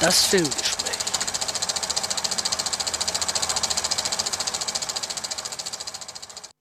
[0.00, 0.96] Das Filmgespräch.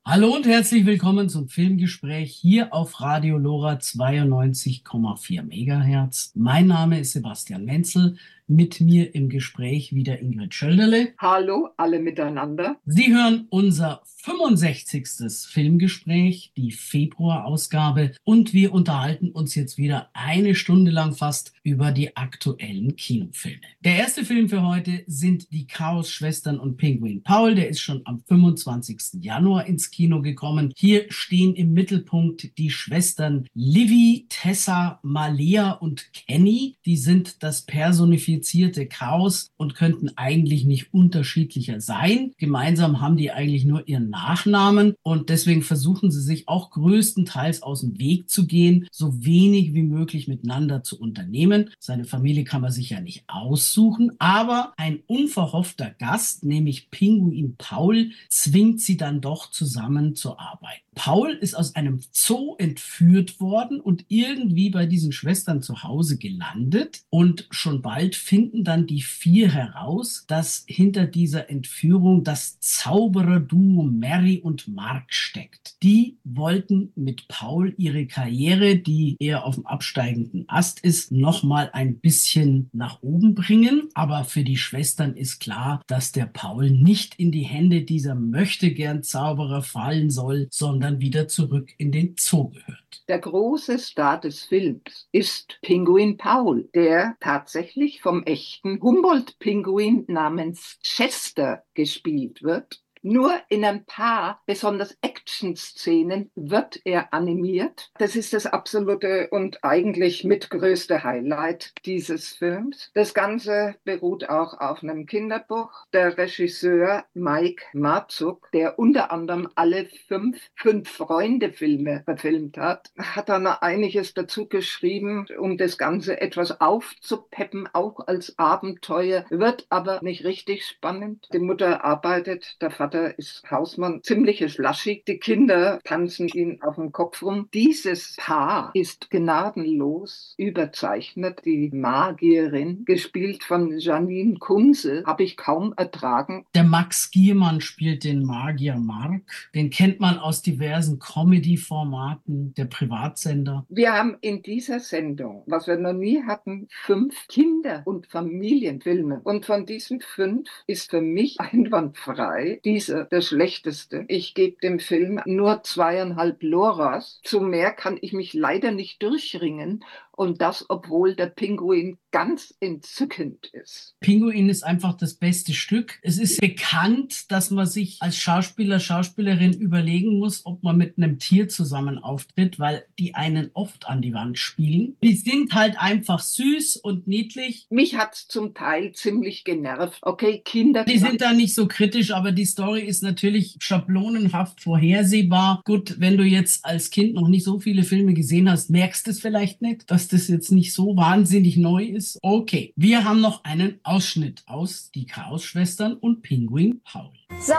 [0.06, 6.34] Hallo und herzlich willkommen zum Filmgespräch hier auf Radio Lora 92,4 Megahertz.
[6.36, 8.18] Mein Name ist Sebastian Menzel.
[8.52, 11.14] Mit mir im Gespräch wieder Ingrid Schölderle.
[11.20, 12.78] Hallo, alle miteinander.
[12.84, 15.08] Sie hören unser 65.
[15.48, 22.18] Filmgespräch, die Februarausgabe, und wir unterhalten uns jetzt wieder eine Stunde lang fast über die
[22.18, 23.62] aktuellen Kinofilme.
[23.82, 27.54] Der erste Film für heute sind die Chaos-Schwestern und Penguin Paul.
[27.54, 29.22] Der ist schon am 25.
[29.22, 30.74] Januar ins Kino gekommen.
[30.76, 36.78] Hier stehen im Mittelpunkt die Schwestern Livy, Tessa, Malea und Kenny.
[36.86, 38.39] Die sind das personifizierte
[38.88, 42.34] Chaos und könnten eigentlich nicht unterschiedlicher sein.
[42.38, 47.82] Gemeinsam haben die eigentlich nur ihren Nachnamen und deswegen versuchen sie sich auch größtenteils aus
[47.82, 51.70] dem Weg zu gehen, so wenig wie möglich miteinander zu unternehmen.
[51.80, 58.12] Seine Familie kann man sich ja nicht aussuchen, aber ein unverhoffter Gast, nämlich Pinguin Paul,
[58.30, 60.82] zwingt sie dann doch zusammen zur Arbeit.
[61.00, 67.04] Paul ist aus einem Zoo entführt worden und irgendwie bei diesen Schwestern zu Hause gelandet.
[67.10, 74.42] Und schon bald finden dann die vier heraus, dass hinter dieser Entführung das Zaubererduo Mary
[74.44, 75.82] und Mark steckt.
[75.84, 82.00] Die wollten mit Paul ihre Karriere, die eher auf dem absteigenden Ast ist, nochmal ein
[82.00, 83.88] bisschen nach oben bringen.
[83.94, 88.74] Aber für die Schwestern ist klar, dass der Paul nicht in die Hände dieser möchte
[88.74, 93.04] gern Zauberer fallen soll, sondern dann wieder zurück in den Zoo gehört.
[93.08, 101.64] Der große Star des Films ist Pinguin Paul, der tatsächlich vom echten Humboldt-Pinguin namens Chester
[101.76, 102.82] gespielt wird.
[103.02, 107.92] Nur in ein paar besonders Action-Szenen wird er animiert.
[107.98, 112.92] Das ist das absolute und eigentlich mitgrößte Highlight dieses Films.
[112.94, 115.72] Das Ganze beruht auch auf einem Kinderbuch.
[115.94, 124.14] Der Regisseur Mike Marzuk, der unter anderem alle fünf Fünf-Freunde-Filme verfilmt hat, hat dann einiges
[124.14, 131.30] dazu geschrieben, um das Ganze etwas aufzupeppen, auch als Abenteuer, wird aber nicht richtig spannend.
[131.32, 135.06] Die Mutter arbeitet, der Vater Vater ist Hausmann, ziemliches laschig.
[135.06, 137.48] Die Kinder tanzen ihn auf dem Kopf rum.
[137.54, 141.42] Dieses Paar ist gnadenlos überzeichnet.
[141.46, 146.48] Die Magierin, gespielt von Janine Kunze, habe ich kaum ertragen.
[146.56, 149.22] Der Max Giermann spielt den Magier Mark.
[149.54, 153.68] Den kennt man aus diversen Comedy-Formaten der Privatsender.
[153.70, 159.22] Wir haben in dieser Sendung, was wir noch nie hatten, fünf Kinder- und Familienfilme.
[159.24, 164.06] Und von diesen fünf ist für mich einwandfrei die dieser der schlechteste.
[164.08, 167.20] Ich gebe dem Film nur zweieinhalb Loras.
[167.26, 169.84] Zu mehr kann ich mich leider nicht durchringen.
[170.20, 173.96] Und das, obwohl der Pinguin ganz entzückend ist.
[174.02, 175.98] Pinguin ist einfach das beste Stück.
[176.02, 181.20] Es ist bekannt, dass man sich als Schauspieler, Schauspielerin überlegen muss, ob man mit einem
[181.20, 184.98] Tier zusammen auftritt, weil die einen oft an die Wand spielen.
[185.02, 187.68] Die sind halt einfach süß und niedlich.
[187.70, 190.00] Mich hat es zum Teil ziemlich genervt.
[190.02, 190.84] Okay, Kinder.
[190.84, 195.62] Die sind da nicht so kritisch, aber die Story ist natürlich schablonenhaft vorhersehbar.
[195.64, 199.12] Gut, wenn du jetzt als Kind noch nicht so viele Filme gesehen hast, merkst du
[199.12, 202.20] es vielleicht nicht, dass das jetzt nicht so wahnsinnig neu ist.
[202.22, 207.12] Okay, wir haben noch einen Ausschnitt aus Die Chaos-Schwestern und Pinguin Paul.
[207.42, 207.54] So,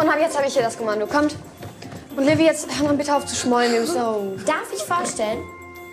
[0.00, 1.06] und ab jetzt habe ich hier das Kommando.
[1.06, 1.36] Kommt.
[2.16, 3.86] Und Livy, jetzt hör mal bitte auf zu schmollen.
[3.86, 4.36] So.
[4.46, 5.38] Darf ich vorstellen?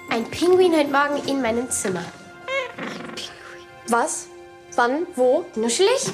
[0.10, 2.04] Ein Pinguin heute Morgen in meinem Zimmer.
[3.88, 4.28] Was?
[4.76, 5.08] Wann?
[5.16, 5.46] Wo?
[5.56, 6.08] Nuschelig?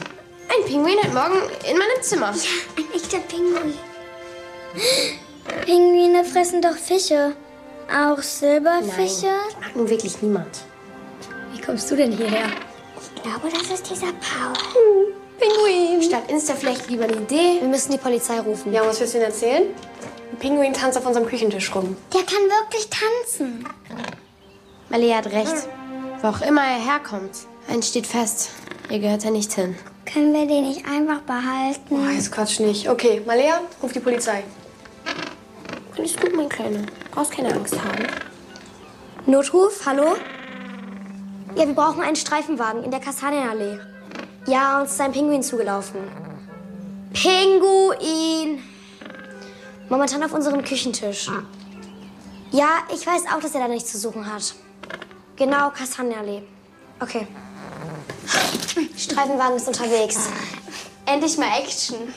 [0.50, 1.38] Ein Pinguin heute Morgen
[1.70, 2.34] in meinem Zimmer.
[2.34, 3.74] Ja, ein echter Pinguin.
[5.66, 7.36] Pinguine fressen doch Fische.
[7.90, 9.28] Auch Silberfische?
[9.28, 10.64] Nein, das mag nun wirklich niemand.
[11.53, 12.48] Wie kommst du denn hierher?
[13.00, 14.53] Ich glaube, das ist dieser Paul.
[14.74, 16.02] Hm, Pinguin.
[16.02, 17.57] Statt Insta vielleicht lieber eine Idee.
[17.62, 18.74] Wir müssen die Polizei rufen.
[18.74, 19.63] Ja, und was willst du denn erzählen?
[20.31, 21.95] Ein Pinguin tanzt auf unserem Küchentisch rum.
[22.13, 23.66] Der kann wirklich tanzen.
[24.89, 25.68] Malia hat recht.
[26.22, 27.31] Wo auch immer er herkommt,
[27.69, 28.50] eins steht fest.
[28.89, 29.75] Ihr gehört ja nicht hin.
[30.12, 31.81] Können wir den nicht einfach behalten?
[31.89, 32.89] Oh, jetzt quatsch nicht.
[32.89, 34.44] Okay, Malia, ruf die Polizei.
[35.98, 36.84] Alles gut, mein Kleiner.
[37.18, 38.06] Brauchst keine Angst haben.
[39.25, 40.18] Notruf, hallo?
[41.56, 43.80] Ja, wir brauchen einen Streifenwagen in der Kastanienallee.
[44.46, 46.00] Ja, uns ist ein Pinguin zugelaufen.
[47.14, 48.62] Pinguin!
[49.90, 51.31] Momentan auf unserem Küchentisch.
[52.52, 54.54] Ja, ich weiß auch, dass er da nichts zu suchen hat.
[55.38, 56.44] Genau, Kastanienallee.
[57.00, 57.25] Okay.
[58.96, 60.30] Streifenwagen ist unterwegs.
[61.08, 62.13] Endlich mal Action.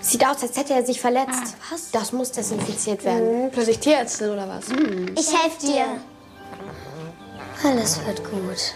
[0.00, 1.56] Sieht aus, als hätte er sich verletzt.
[1.60, 1.90] Ah, was?
[1.90, 3.44] Das muss desinfiziert werden.
[3.44, 4.68] Mhm, plötzlich Tierärztin oder was?
[4.70, 5.14] Mhm.
[5.18, 5.84] Ich helfe dir.
[7.62, 8.74] Alles wird gut.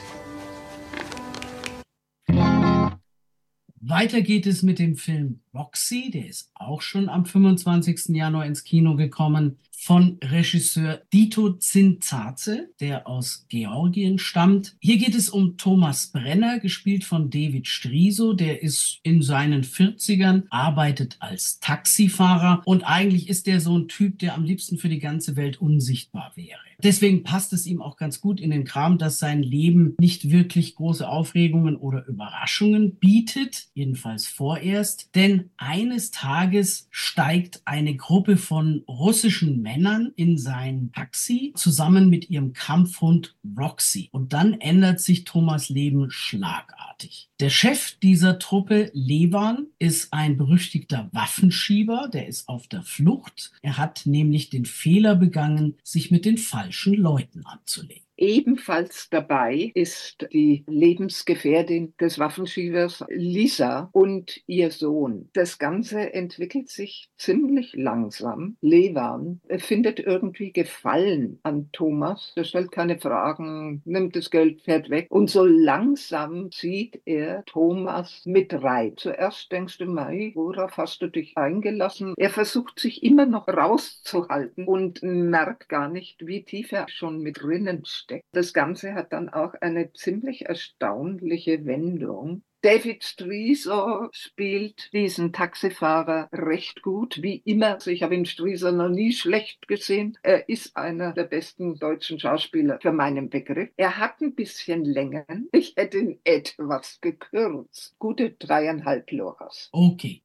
[3.81, 8.15] Weiter geht es mit dem Film Roxy, der ist auch schon am 25.
[8.17, 14.77] Januar ins Kino gekommen von Regisseur Dito Zinzaze, der aus Georgien stammt.
[14.81, 18.33] Hier geht es um Thomas Brenner, gespielt von David Striso.
[18.33, 24.19] Der ist in seinen 40ern, arbeitet als Taxifahrer und eigentlich ist der so ein Typ,
[24.21, 26.61] der am liebsten für die ganze Welt unsichtbar wäre.
[26.85, 30.75] Deswegen passt es ihm auch ganz gut in den Kram, dass sein Leben nicht wirklich
[30.75, 35.15] große Aufregungen oder Überraschungen bietet, jedenfalls vorerst.
[35.15, 42.53] Denn eines Tages steigt eine Gruppe von russischen Männern in sein Taxi zusammen mit ihrem
[42.53, 44.11] Kampfhund Roxy.
[44.13, 47.31] Und dann ändert sich Thomas Leben schlagartig.
[47.41, 53.53] Der Chef dieser Truppe, Levan, ist ein berüchtigter Waffenschieber, der ist auf der Flucht.
[53.63, 58.04] Er hat nämlich den Fehler begangen, sich mit den falschen Leuten anzulegen.
[58.17, 65.31] Ebenfalls dabei ist die Lebensgefährtin des Waffenschiebers Lisa und ihr Sohn.
[65.33, 68.57] Das Ganze entwickelt sich ziemlich langsam.
[68.61, 72.33] Levan findet irgendwie Gefallen an Thomas.
[72.37, 75.07] Er stellt keine Fragen, nimmt das Geld, fährt weg.
[75.11, 78.93] Und so langsam zieht er Thomas mit rein.
[78.97, 82.15] Zuerst denkst du, Mai, worauf hast du dich eingelassen?
[82.17, 87.43] Er versucht sich immer noch rauszuhalten und merkt gar nicht, wie tief er schon mit
[87.43, 88.25] drinnen steht steckt.
[88.33, 92.43] Das Ganze hat dann auch eine ziemlich erstaunliche Wendung.
[92.65, 97.75] David Strieser spielt diesen Taxifahrer recht gut, wie immer.
[97.75, 100.17] Also ich habe ihn Strieser noch nie schlecht gesehen.
[100.23, 103.69] Er ist einer der besten deutschen Schauspieler für meinen Begriff.
[103.77, 105.51] Er hat ein bisschen Längen.
[105.53, 107.97] Ich hätte ihn etwas gekürzt.
[107.99, 109.69] Gute dreieinhalb Loras.
[109.73, 110.24] Okay.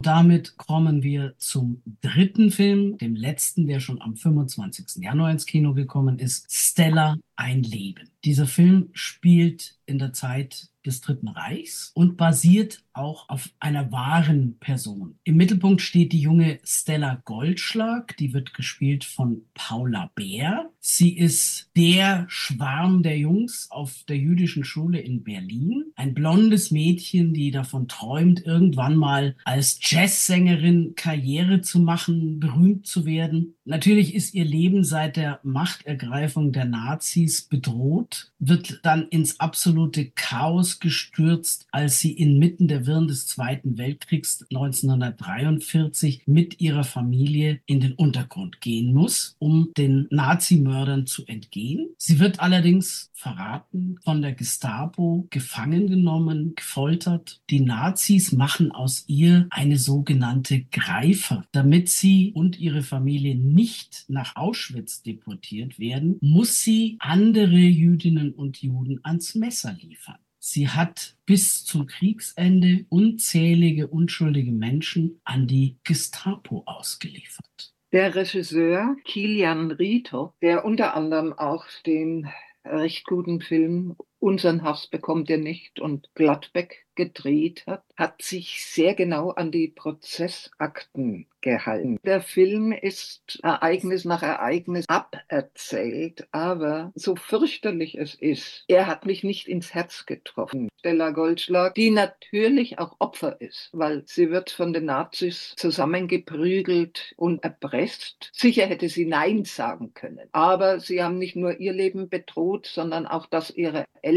[0.00, 5.02] Damit kommen wir zum dritten Film, dem letzten, der schon am 25.
[5.02, 8.10] Januar ins Kino gekommen ist, Stella, ein Leben.
[8.24, 14.56] Dieser Film spielt in der Zeit des Dritten Reichs und basiert auch auf einer wahren
[14.58, 15.18] Person.
[15.24, 20.70] Im Mittelpunkt steht die junge Stella Goldschlag, die wird gespielt von Paula Bär.
[20.80, 25.84] Sie ist der Schwarm der Jungs auf der jüdischen Schule in Berlin.
[25.96, 33.04] Ein blondes Mädchen, die davon träumt, irgendwann mal als Jazzsängerin Karriere zu machen, berühmt zu
[33.04, 33.56] werden.
[33.64, 40.78] Natürlich ist ihr Leben seit der Machtergreifung der Nazis bedroht, wird dann ins absolute Chaos
[40.78, 47.92] gestürzt, als sie inmitten der Wirren des Zweiten Weltkriegs 1943 mit ihrer Familie in den
[47.92, 51.88] Untergrund gehen muss, um den Nazimördern zu entgehen.
[51.98, 57.40] Sie wird allerdings verraten, von der Gestapo gefangen genommen, gefoltert.
[57.50, 64.36] Die Nazis machen aus ihr eine sogenannte Greifer, damit sie und ihre Familie nicht nach
[64.36, 70.18] Auschwitz deportiert werden, muss sie andere Jüdinnen und Juden ans Messer liefern.
[70.48, 77.74] Sie hat bis zum Kriegsende unzählige unschuldige Menschen an die Gestapo ausgeliefert.
[77.90, 82.28] Der Regisseur Kilian Rito, der unter anderem auch den
[82.64, 83.96] recht guten Film
[84.26, 89.68] Unseren Hass bekommt ihr nicht und Gladbeck gedreht hat, hat sich sehr genau an die
[89.68, 92.00] Prozessakten gehalten.
[92.04, 99.22] Der Film ist Ereignis nach Ereignis aberzählt, aber so fürchterlich es ist, er hat mich
[99.22, 100.70] nicht ins Herz getroffen.
[100.78, 107.44] Stella Goldschlag, die natürlich auch Opfer ist, weil sie wird von den Nazis zusammengeprügelt und
[107.44, 108.30] erpresst.
[108.32, 113.06] Sicher hätte sie Nein sagen können, aber sie haben nicht nur ihr Leben bedroht, sondern
[113.06, 114.15] auch das ihrer Eltern.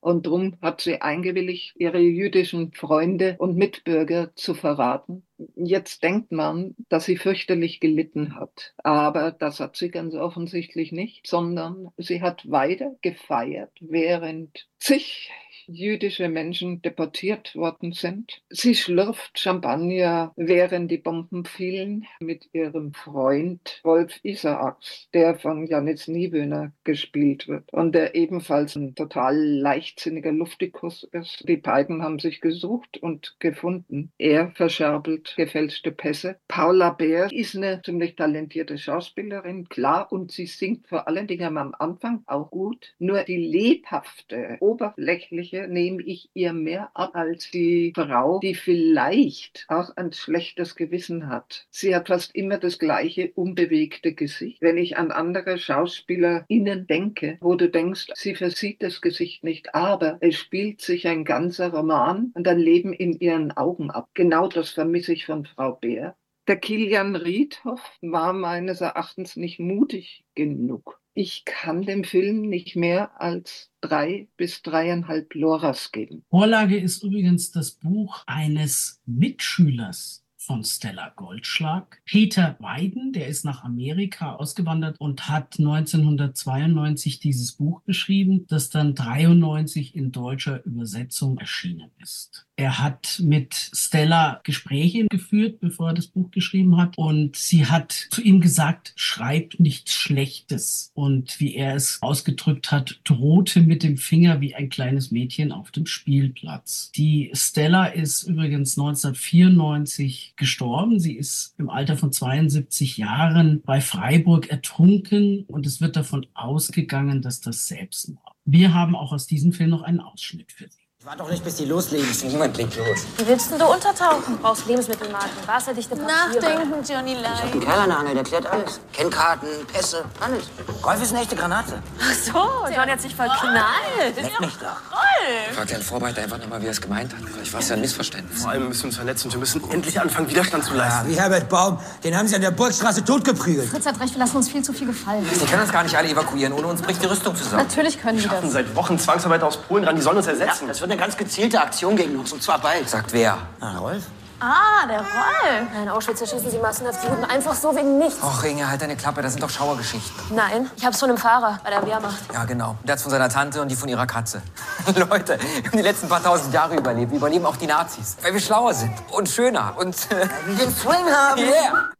[0.00, 5.24] Und darum hat sie eingewilligt, ihre jüdischen Freunde und Mitbürger zu verraten.
[5.56, 8.74] Jetzt denkt man, dass sie fürchterlich gelitten hat.
[8.78, 15.30] Aber das hat sie ganz offensichtlich nicht, sondern sie hat weiter gefeiert, während zig
[15.72, 18.42] jüdische Menschen deportiert worden sind.
[18.50, 26.08] Sie schlürft Champagner, während die Bomben fielen, mit ihrem Freund Wolf Isaacs, der von Janis
[26.08, 31.48] Niewöhner gespielt wird und der ebenfalls ein total leichtsinniger Luftikus ist.
[31.48, 34.12] Die beiden haben sich gesucht und gefunden.
[34.18, 36.36] Er verscherbelt gefälschte Pässe.
[36.48, 41.74] Paula Bär ist eine ziemlich talentierte Schauspielerin, klar, und sie singt vor allen Dingen am
[41.78, 42.94] Anfang auch gut.
[42.98, 49.96] Nur die lebhafte, oberflächliche nehme ich ihr mehr ab als die Frau, die vielleicht auch
[49.96, 51.66] ein schlechtes Gewissen hat.
[51.70, 54.60] Sie hat fast immer das gleiche unbewegte Gesicht.
[54.60, 60.18] Wenn ich an andere SchauspielerInnen denke, wo du denkst, sie versieht das Gesicht nicht, aber
[60.20, 64.08] es spielt sich ein ganzer Roman und ein Leben in ihren Augen ab.
[64.14, 66.16] Genau das vermisse ich von Frau Bär.
[66.48, 70.99] Der Kilian Riedhoff war meines Erachtens nicht mutig genug.
[71.14, 76.24] Ich kann dem Film nicht mehr als drei bis dreieinhalb Loras geben.
[76.30, 82.00] Vorlage ist übrigens das Buch eines Mitschülers von Stella Goldschlag.
[82.06, 88.94] Peter Weiden, der ist nach Amerika ausgewandert und hat 1992 dieses Buch geschrieben, das dann
[88.94, 92.48] 93 in deutscher Übersetzung erschienen ist.
[92.60, 96.98] Er hat mit Stella Gespräche geführt, bevor er das Buch geschrieben hat.
[96.98, 100.90] Und sie hat zu ihm gesagt, schreib nichts Schlechtes.
[100.92, 105.70] Und wie er es ausgedrückt hat, drohte mit dem Finger wie ein kleines Mädchen auf
[105.70, 106.92] dem Spielplatz.
[106.94, 111.00] Die Stella ist übrigens 1994 gestorben.
[111.00, 115.46] Sie ist im Alter von 72 Jahren bei Freiburg ertrunken.
[115.46, 118.34] Und es wird davon ausgegangen, dass das Selbstmord.
[118.44, 120.89] Wir haben auch aus diesem Film noch einen Ausschnitt für Sie.
[121.02, 122.06] War doch nicht, bis die loslegen.
[122.24, 122.86] Niemand legt los.
[123.16, 124.36] Wie willst denn du untertauchen?
[124.42, 126.12] Brauchst Lebensmittelmarken, wasserdichte Papiere.
[126.44, 127.50] Nachdenken, Johnny Ich hab Lai.
[127.52, 128.80] einen Kerl an der Angel, der klärt alles.
[128.92, 130.44] Kennkarten, Pässe, alles.
[130.84, 131.82] Rolf ist eine echte Granate.
[131.98, 134.14] Ach so, Johnny hat sich verknallt.
[134.14, 135.54] Leck mich doch.
[135.54, 137.20] Frag deinen Vorbeiter einfach nochmal, wie er es gemeint hat.
[137.32, 138.42] Vielleicht war es ja ein Missverständnis.
[138.42, 141.08] Vor allem müssen wir uns vernetzen und wir müssen endlich anfangen, Widerstand zu Ja, leisten.
[141.08, 141.78] wie Herbert Baum.
[142.04, 143.70] Den haben sie an der Burgstraße totgeprügelt.
[143.70, 145.26] Fritz hat recht, wir lassen uns viel zu viel gefallen.
[145.34, 146.52] Die können uns gar nicht alle evakuieren.
[146.52, 147.62] Ohne uns bricht die Rüstung zusammen.
[147.66, 148.52] Natürlich können wir Wir schaffen das.
[148.52, 150.68] seit Wochen Zwangsarbeiter aus Polen ran, die sollen uns ersetzen.
[150.68, 152.88] Das wird eine ganz gezielte Aktion gegen uns und zwar bald.
[152.88, 153.38] Sagt wer?
[153.60, 154.04] Na, Rolf?
[154.42, 155.82] Ah, der Rolf.
[155.82, 157.24] In Auschwitz erschießen sie massenhaft Juden.
[157.26, 158.22] Einfach so wegen nichts.
[158.22, 159.20] Och, Inge, halt deine Klappe.
[159.20, 160.34] Das sind doch Schauergeschichten.
[160.34, 162.18] Nein, ich hab's von einem Fahrer bei der Wehrmacht.
[162.32, 162.76] Ja, genau.
[162.84, 164.40] Der hat's von seiner Tante und die von ihrer Katze.
[164.96, 167.10] Leute, wir haben die letzten paar tausend Jahre überlebt.
[167.10, 168.16] Wir überleben auch die Nazis.
[168.22, 168.94] Weil wir schlauer sind.
[169.10, 169.74] Und schöner.
[169.76, 171.38] Und, äh, Den Swing haben.
[171.38, 171.90] yeah.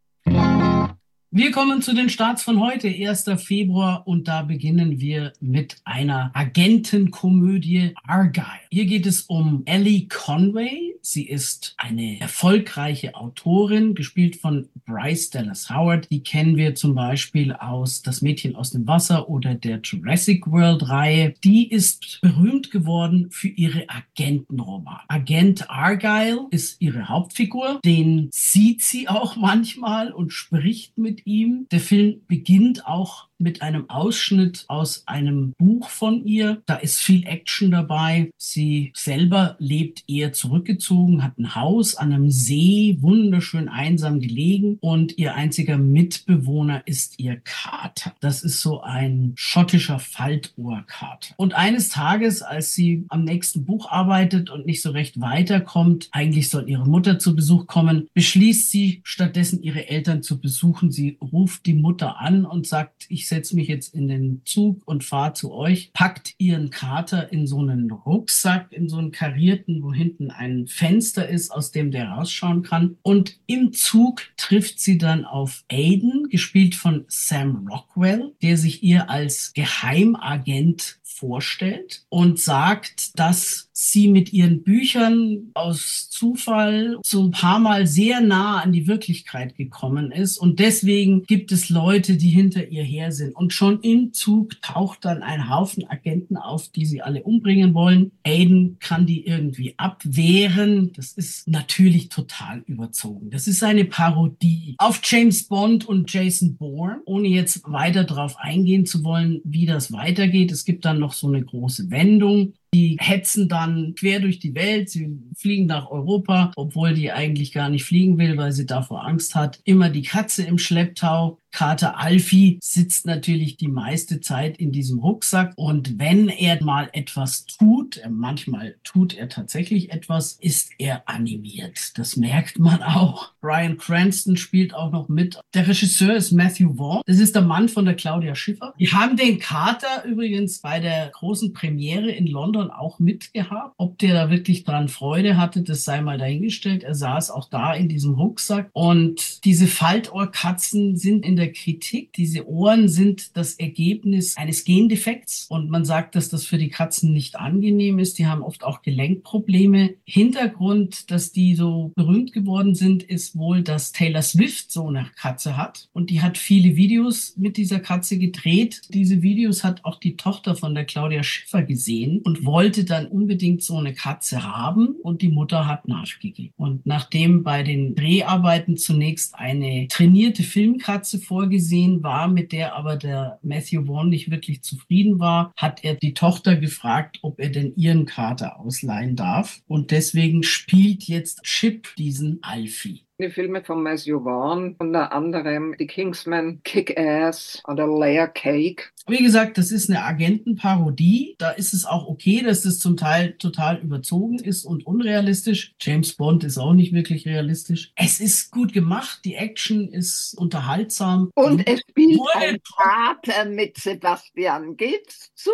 [1.32, 3.26] Wir kommen zu den Starts von heute, 1.
[3.37, 8.46] Februar, und da beginnen wir mit einer Agentenkomödie Argyle.
[8.68, 10.96] Hier geht es um Ellie Conway.
[11.02, 16.10] Sie ist eine erfolgreiche Autorin, gespielt von Bryce Dallas Howard.
[16.10, 20.88] Die kennen wir zum Beispiel aus Das Mädchen aus dem Wasser oder der Jurassic World
[20.88, 21.34] Reihe.
[21.44, 25.00] Die ist berühmt geworden für ihre Agentenroman.
[25.06, 27.78] Agent Argyle ist ihre Hauptfigur.
[27.84, 31.66] Den sieht sie auch manchmal und spricht mit ihm.
[31.70, 36.62] Der Film beginnt auch mit einem Ausschnitt aus einem Buch von ihr.
[36.66, 38.30] Da ist viel Action dabei.
[38.37, 45.18] Sie selber lebt eher zurückgezogen, hat ein Haus an einem See, wunderschön einsam gelegen und
[45.18, 48.14] ihr einziger Mitbewohner ist ihr Kater.
[48.20, 51.35] Das ist so ein schottischer Faltohrkater.
[51.37, 56.50] Und eines Tages, als sie am nächsten Buch arbeitet und nicht so recht weiterkommt, eigentlich
[56.50, 60.90] soll ihre Mutter zu Besuch kommen, beschließt sie stattdessen ihre Eltern zu besuchen.
[60.90, 65.02] Sie ruft die Mutter an und sagt, ich setze mich jetzt in den Zug und
[65.02, 69.92] fahre zu euch, packt ihren Kater in so einen Rucksack, in so einen karierten, wo
[69.92, 72.99] hinten ein Fenster ist, aus dem der rausschauen kann.
[73.02, 79.08] Und im Zug trifft sie dann auf Aiden, gespielt von Sam Rockwell, der sich ihr
[79.08, 87.58] als Geheimagent vorstellt und sagt, dass sie mit ihren Büchern aus Zufall so ein paar
[87.58, 90.36] Mal sehr nah an die Wirklichkeit gekommen ist.
[90.36, 93.34] Und deswegen gibt es Leute, die hinter ihr her sind.
[93.34, 98.12] Und schon im Zug taucht dann ein Haufen Agenten auf, die sie alle umbringen wollen.
[98.22, 100.92] Aiden kann die irgendwie abwehren.
[100.94, 103.30] Das ist natürlich total überzogen.
[103.30, 108.84] Das ist eine Parodie auf James Bond und Jason Bourne, ohne jetzt weiter darauf eingehen
[108.84, 110.52] zu wollen, wie das weitergeht.
[110.52, 112.55] Es gibt dann noch so eine große Wendung.
[112.72, 114.90] Die hetzen dann quer durch die Welt.
[114.90, 119.34] Sie fliegen nach Europa, obwohl die eigentlich gar nicht fliegen will, weil sie davor Angst
[119.34, 119.60] hat.
[119.64, 121.38] Immer die Katze im Schlepptau.
[121.52, 125.52] Kater Alfie sitzt natürlich die meiste Zeit in diesem Rucksack.
[125.56, 131.98] Und wenn er mal etwas tut, äh, manchmal tut er tatsächlich etwas, ist er animiert.
[131.98, 133.32] Das merkt man auch.
[133.40, 135.40] Brian Cranston spielt auch noch mit.
[135.54, 137.02] Der Regisseur ist Matthew Vaughn.
[137.06, 138.74] Das ist der Mann von der Claudia Schiffer.
[138.78, 143.75] Die haben den Kater übrigens bei der großen Premiere in London auch mitgehabt.
[143.79, 146.83] Ob der da wirklich dran Freude hatte, das sei mal dahingestellt.
[146.83, 148.69] Er saß auch da in diesem Rucksack.
[148.73, 152.12] Und diese Faltohrkatzen sind in der Kritik.
[152.12, 155.47] Diese Ohren sind das Ergebnis eines Gendefekts.
[155.49, 158.19] Und man sagt, dass das für die Katzen nicht angenehm ist.
[158.19, 159.95] Die haben oft auch Gelenkprobleme.
[160.05, 165.57] Hintergrund, dass die so berühmt geworden sind, ist wohl, dass Taylor Swift so eine Katze
[165.57, 165.88] hat.
[165.93, 168.83] Und die hat viele Videos mit dieser Katze gedreht.
[168.88, 173.62] Diese Videos hat auch die Tochter von der Claudia Schiffer gesehen und wollte dann unbedingt
[173.62, 174.97] so eine Katze haben.
[175.02, 176.52] Und die Mutter hat nachgegeben.
[176.57, 183.38] Und nachdem bei den Dreharbeiten zunächst eine trainierte Filmkatze vorgesehen war, mit der aber der
[183.42, 188.07] Matthew Vaughn nicht wirklich zufrieden war, hat er die Tochter gefragt, ob er denn ihren
[188.07, 189.61] Kater ausleihen darf.
[189.66, 193.04] Und deswegen spielt jetzt Chip diesen Alfie.
[193.21, 198.85] Die Filme von Matthew Vaughn, unter anderem The Kingsman, Kick-Ass oder Layer Cake.
[199.07, 201.35] Wie gesagt, das ist eine Agentenparodie.
[201.38, 205.75] Da ist es auch okay, dass das zum Teil total überzogen ist und unrealistisch.
[205.80, 207.92] James Bond ist auch nicht wirklich realistisch.
[207.97, 211.30] Es ist gut gemacht, die Action ist unterhaltsam.
[211.35, 214.76] Und es spielt ein Kater mit Sebastian.
[214.76, 215.50] Gib's zu.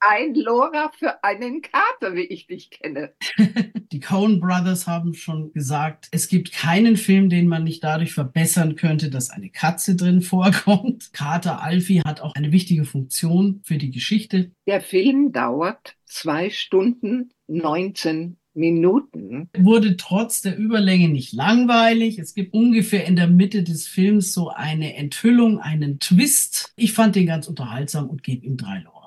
[0.00, 3.12] Ein Lora für einen Kater, wie ich dich kenne.
[3.92, 8.76] die Coen Brothers haben schon gesagt, es gibt keinen Film, den man nicht dadurch verbessern
[8.76, 11.12] könnte, dass eine Katze drin vorkommt.
[11.12, 14.50] Kater Alfie hat auch eine wichtige Funktion für die Geschichte.
[14.66, 19.48] Der Film dauert zwei Stunden 19 Minuten.
[19.56, 22.18] Wurde trotz der Überlänge nicht langweilig.
[22.18, 26.72] Es gibt ungefähr in der Mitte des Films so eine Enthüllung, einen Twist.
[26.76, 28.97] Ich fand den ganz unterhaltsam und gebe ihm drei Loras.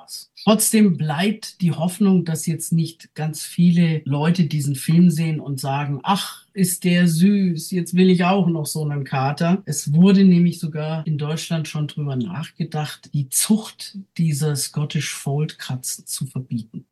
[0.44, 6.00] Trotzdem bleibt die Hoffnung, dass jetzt nicht ganz viele Leute diesen Film sehen und sagen,
[6.02, 9.62] ach, ist der süß, jetzt will ich auch noch so einen Kater.
[9.66, 16.08] Es wurde nämlich sogar in Deutschland schon drüber nachgedacht, die Zucht dieser Scottish Fold Katzen
[16.08, 16.86] zu verbieten.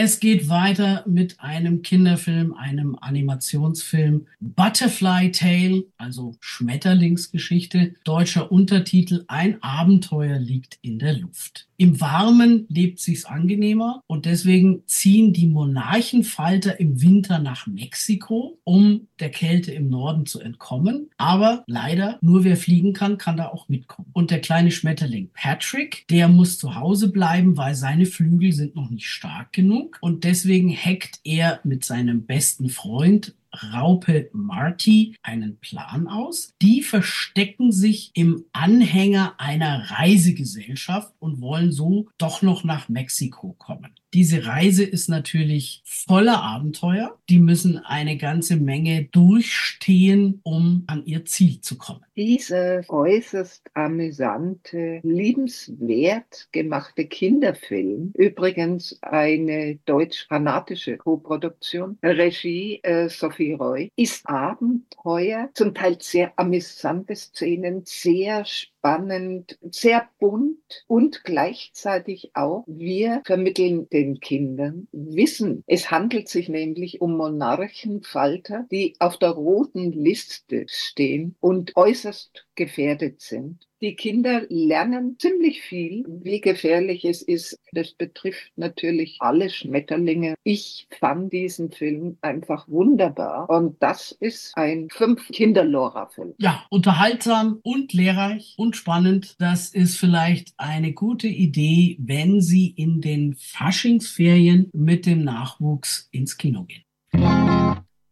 [0.00, 7.94] Es geht weiter mit einem Kinderfilm, einem Animationsfilm Butterfly Tale, also Schmetterlingsgeschichte.
[8.04, 11.68] Deutscher Untertitel Ein Abenteuer liegt in der Luft.
[11.80, 19.06] Im Warmen lebt sich's angenehmer und deswegen ziehen die Monarchenfalter im Winter nach Mexiko, um
[19.20, 21.10] der Kälte im Norden zu entkommen.
[21.18, 24.10] Aber leider, nur wer fliegen kann, kann da auch mitkommen.
[24.12, 28.90] Und der kleine Schmetterling Patrick, der muss zu Hause bleiben, weil seine Flügel sind noch
[28.90, 29.87] nicht stark genug.
[30.00, 33.34] Und deswegen hackt er mit seinem besten Freund
[33.72, 36.52] Raupe Marty einen Plan aus.
[36.60, 43.90] Die verstecken sich im Anhänger einer Reisegesellschaft und wollen so doch noch nach Mexiko kommen.
[44.14, 47.18] Diese Reise ist natürlich voller Abenteuer.
[47.28, 52.00] Die müssen eine ganze Menge durchstehen, um an ihr Ziel zu kommen.
[52.16, 64.26] Diese äußerst amüsante, liebenswert gemachte Kinderfilm, übrigens eine deutsch-kanadische Koproduktion, Regie äh, Sophie Roy, ist
[64.26, 73.22] Abenteuer, zum Teil sehr amüsante Szenen, sehr spannend spannend, sehr bunt und gleichzeitig auch, wir
[73.24, 75.64] vermitteln den Kindern Wissen.
[75.66, 83.22] Es handelt sich nämlich um Monarchenfalter, die auf der roten Liste stehen und äußerst gefährdet
[83.22, 83.68] sind.
[83.80, 87.56] Die Kinder lernen ziemlich viel, wie gefährlich es ist.
[87.70, 90.34] Das betrifft natürlich alle Schmetterlinge.
[90.42, 93.48] Ich fand diesen Film einfach wunderbar.
[93.48, 96.34] Und das ist ein Fünf-Kinder-Lora-Film.
[96.38, 99.36] Ja, unterhaltsam und lehrreich und spannend.
[99.38, 106.36] Das ist vielleicht eine gute Idee, wenn Sie in den Faschingsferien mit dem Nachwuchs ins
[106.36, 106.82] Kino gehen.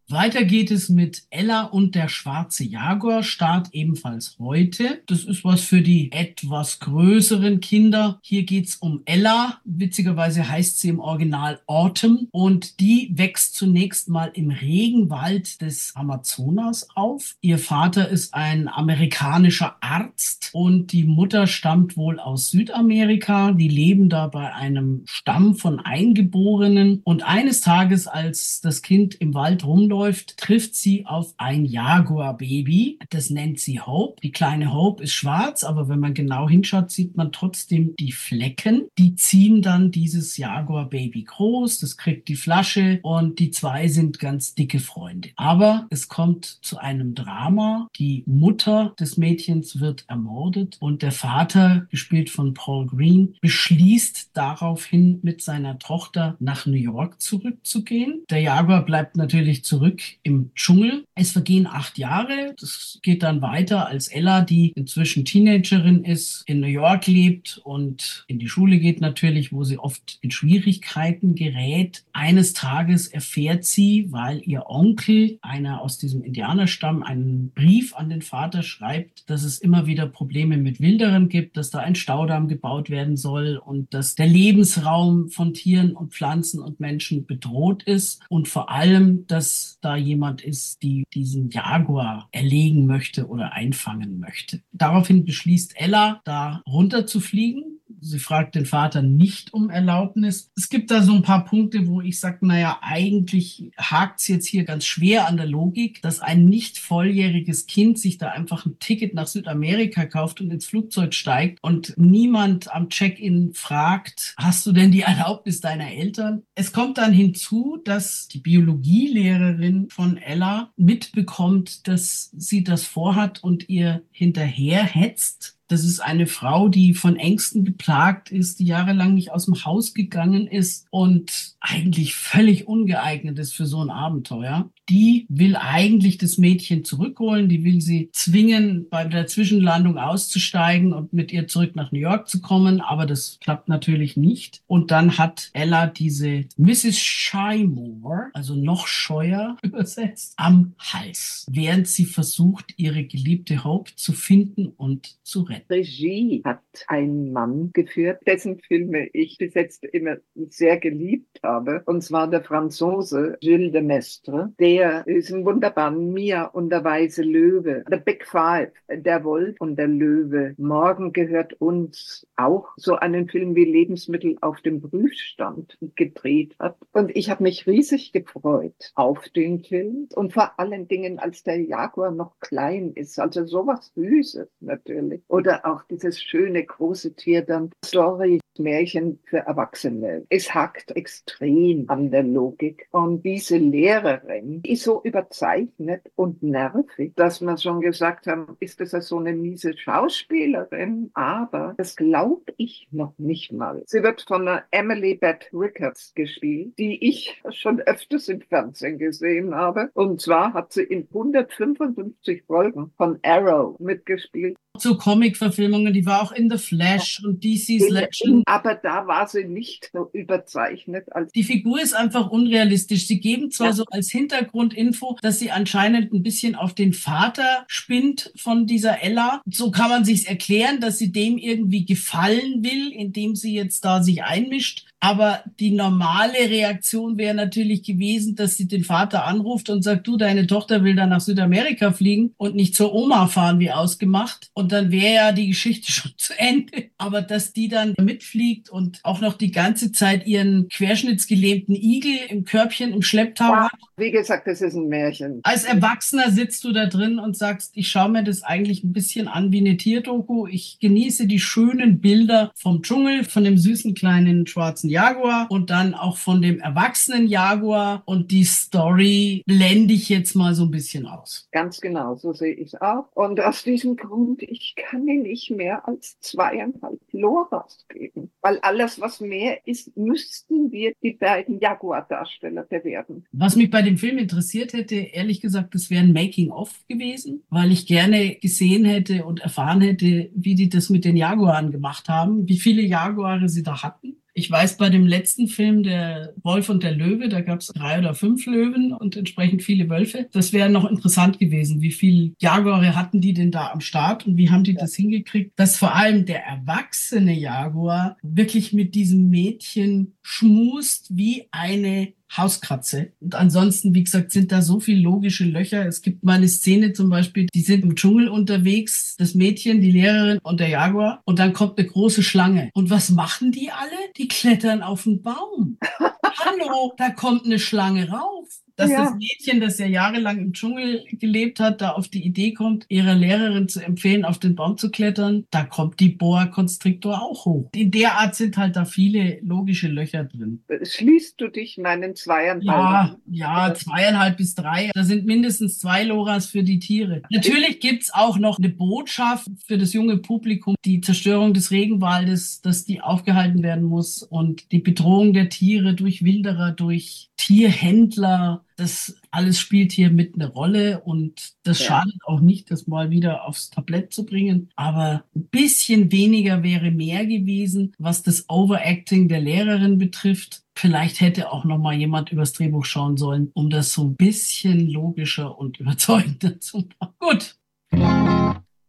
[0.08, 5.02] Weiter geht es mit Ella und der schwarze Jaguar, Start ebenfalls heute.
[5.06, 8.20] Das ist was für die etwas größeren Kinder.
[8.22, 9.58] Hier geht's um Ella.
[9.64, 16.86] Witzigerweise heißt sie im Original Autumn und die wächst zunächst mal im Regenwald des Amazonas
[16.94, 17.34] auf.
[17.40, 23.50] Ihr Vater ist ein amerikanischer Arzt und die Mutter stammt wohl aus Südamerika.
[23.50, 29.34] Die leben da bei einem Stamm von Eingeborenen und eines Tages, als das Kind im
[29.34, 32.98] Wald rumläuft, läuft, trifft sie auf ein Jaguar-Baby.
[33.10, 34.20] Das nennt sie Hope.
[34.22, 38.88] Die kleine Hope ist schwarz, aber wenn man genau hinschaut, sieht man trotzdem die Flecken.
[38.98, 44.54] Die ziehen dann dieses Jaguar-Baby groß, das kriegt die Flasche und die zwei sind ganz
[44.54, 45.30] dicke Freunde.
[45.36, 47.88] Aber es kommt zu einem Drama.
[47.96, 55.20] Die Mutter des Mädchens wird ermordet und der Vater, gespielt von Paul Green, beschließt daraufhin
[55.22, 58.24] mit seiner Tochter nach New York zurückzugehen.
[58.30, 61.04] Der Jaguar bleibt natürlich zurück zurück im Dschungel.
[61.14, 62.54] Es vergehen acht Jahre.
[62.58, 68.24] Das geht dann weiter, als Ella, die inzwischen Teenagerin ist, in New York lebt und
[68.26, 72.04] in die Schule geht natürlich, wo sie oft in Schwierigkeiten gerät.
[72.12, 78.22] Eines Tages erfährt sie, weil ihr Onkel, einer aus diesem Indianerstamm, einen Brief an den
[78.22, 82.90] Vater schreibt, dass es immer wieder Probleme mit Wilderern gibt, dass da ein Staudamm gebaut
[82.90, 88.48] werden soll und dass der Lebensraum von Tieren und Pflanzen und Menschen bedroht ist und
[88.48, 94.62] vor allem, dass da jemand ist, die diesen Jaguar erlegen möchte oder einfangen möchte.
[94.72, 100.50] Daraufhin beschließt Ella, da runter zu fliegen Sie fragt den Vater nicht um Erlaubnis.
[100.56, 104.46] Es gibt da so ein paar Punkte, wo ich sage, naja, eigentlich hakt es jetzt
[104.46, 108.78] hier ganz schwer an der Logik, dass ein nicht volljähriges Kind sich da einfach ein
[108.78, 114.72] Ticket nach Südamerika kauft und ins Flugzeug steigt und niemand am Check-in fragt, hast du
[114.72, 116.42] denn die Erlaubnis deiner Eltern?
[116.54, 123.68] Es kommt dann hinzu, dass die Biologielehrerin von Ella mitbekommt, dass sie das vorhat und
[123.68, 129.32] ihr hinterher hetzt das ist eine Frau, die von Ängsten geplagt ist, die jahrelang nicht
[129.32, 134.70] aus dem Haus gegangen ist und eigentlich völlig ungeeignet ist für so ein Abenteuer.
[134.88, 141.12] Die will eigentlich das Mädchen zurückholen, die will sie zwingen, bei der Zwischenlandung auszusteigen und
[141.12, 144.62] mit ihr zurück nach New York zu kommen, aber das klappt natürlich nicht.
[144.68, 146.98] Und dann hat Ella diese Mrs.
[146.98, 154.68] Shymore, also noch scheuer übersetzt, am Hals, während sie versucht, ihre geliebte Hope zu finden
[154.68, 155.55] und zu retten.
[155.70, 160.16] Regie hat ein Mann geführt, dessen Filme ich bis jetzt immer
[160.48, 166.70] sehr geliebt habe, und zwar der Franzose Gilles de Mestre, der diesen wunderbaren Mia und
[166.70, 170.54] der weiße Löwe, The Big Five, der Wolf und der Löwe.
[170.58, 176.76] Morgen gehört uns auch so einen Film wie Lebensmittel auf dem Prüfstand gedreht hat.
[176.92, 181.60] Und ich habe mich riesig gefreut auf den Film und vor allen Dingen, als der
[181.60, 185.22] Jaguar noch klein ist, also sowas Süßes natürlich.
[185.28, 190.26] Oder auch dieses schöne große Tier dann Story Märchen für Erwachsene.
[190.28, 192.88] Es hakt extrem an der Logik.
[192.90, 198.90] Und diese Lehrerin ist so überzeichnet und nervig, dass man schon gesagt haben, ist das
[199.06, 201.10] so eine miese Schauspielerin?
[201.14, 203.82] Aber das glaube ich noch nicht mal.
[203.86, 209.54] Sie wird von einer Emily Beth Rickards gespielt, die ich schon öfters im Fernsehen gesehen
[209.54, 209.90] habe.
[209.94, 214.56] Und zwar hat sie in 155 Folgen von Arrow mitgespielt.
[214.80, 219.44] So Comic-Verfilmungen, die war auch in The Flash und DC's Legend aber da war sie
[219.44, 221.12] nicht so überzeichnet.
[221.12, 223.06] Als die Figur ist einfach unrealistisch.
[223.06, 223.72] Sie geben zwar ja.
[223.72, 229.42] so als Hintergrundinfo, dass sie anscheinend ein bisschen auf den Vater spinnt von dieser Ella.
[229.50, 234.02] So kann man sich's erklären, dass sie dem irgendwie gefallen will, indem sie jetzt da
[234.02, 234.86] sich einmischt.
[235.06, 240.16] Aber die normale Reaktion wäre natürlich gewesen, dass sie den Vater anruft und sagt, du,
[240.16, 244.50] deine Tochter will dann nach Südamerika fliegen und nicht zur Oma fahren, wie ausgemacht.
[244.52, 246.90] Und dann wäre ja die Geschichte schon zu Ende.
[246.98, 252.44] Aber dass die dann mitfliegt und auch noch die ganze Zeit ihren querschnittsgelähmten Igel im
[252.44, 253.78] Körbchen im Schlepptau ja, hat.
[253.96, 255.38] Wie gesagt, das ist ein Märchen.
[255.44, 259.28] Als Erwachsener sitzt du da drin und sagst, ich schaue mir das eigentlich ein bisschen
[259.28, 260.48] an wie eine Tierdoku.
[260.48, 265.68] Ich genieße die schönen Bilder vom Dschungel, von dem süßen kleinen schwarzen schwarzen Jaguar und
[265.68, 270.70] dann auch von dem erwachsenen Jaguar und die Story blende ich jetzt mal so ein
[270.70, 271.46] bisschen aus.
[271.52, 273.04] Ganz genau, so sehe ich es auch.
[273.14, 278.98] Und aus diesem Grund, ich kann ihn nicht mehr als zweieinhalb Loras geben, weil alles,
[278.98, 283.26] was mehr ist, müssten wir die beiden Jaguar-Darsteller bewerten.
[283.32, 287.70] Was mich bei dem Film interessiert hätte, ehrlich gesagt, das wäre ein Making-of gewesen, weil
[287.70, 292.48] ich gerne gesehen hätte und erfahren hätte, wie die das mit den Jaguaren gemacht haben,
[292.48, 296.82] wie viele Jaguare sie da hatten ich weiß, bei dem letzten Film, der Wolf und
[296.82, 300.28] der Löwe, da gab es drei oder fünf Löwen und entsprechend viele Wölfe.
[300.32, 301.80] Das wäre noch interessant gewesen.
[301.80, 305.52] Wie viele Jaguare hatten die denn da am Start und wie haben die das hingekriegt,
[305.56, 313.12] dass vor allem der erwachsene Jaguar wirklich mit diesem Mädchen schmust wie eine Hauskratze.
[313.20, 315.86] Und ansonsten, wie gesagt, sind da so viele logische Löcher.
[315.86, 319.92] Es gibt mal eine Szene zum Beispiel, die sind im Dschungel unterwegs, das Mädchen, die
[319.92, 321.22] Lehrerin und der Jaguar.
[321.24, 322.70] Und dann kommt eine große Schlange.
[322.74, 323.90] Und was machen die alle?
[324.16, 325.78] Die klettern auf den Baum.
[326.00, 329.04] Hallo, da kommt eine Schlange rauf dass ja.
[329.04, 333.14] das Mädchen, das ja jahrelang im Dschungel gelebt hat, da auf die Idee kommt, ihrer
[333.14, 337.70] Lehrerin zu empfehlen, auf den Baum zu klettern, da kommt die Boa Constrictor auch hoch.
[337.74, 340.62] In der Art sind halt da viele logische Löcher drin.
[340.82, 342.62] Schließt du dich meinen zweieinhalb?
[342.62, 344.90] Ja, ja, zweieinhalb bis drei.
[344.94, 347.22] Da sind mindestens zwei Loras für die Tiere.
[347.30, 352.84] Natürlich gibt's auch noch eine Botschaft für das junge Publikum, die Zerstörung des Regenwaldes, dass
[352.84, 359.58] die aufgehalten werden muss und die Bedrohung der Tiere durch Wilderer, durch Tierhändler das alles
[359.58, 361.86] spielt hier mit eine Rolle und das ja.
[361.86, 364.70] schadet auch nicht, das mal wieder aufs Tablett zu bringen.
[364.76, 370.62] Aber ein bisschen weniger wäre mehr gewesen, was das Overacting der Lehrerin betrifft.
[370.74, 374.88] Vielleicht hätte auch noch mal jemand übers Drehbuch schauen sollen, um das so ein bisschen
[374.90, 377.14] logischer und überzeugender zu machen.
[377.18, 377.56] Gut.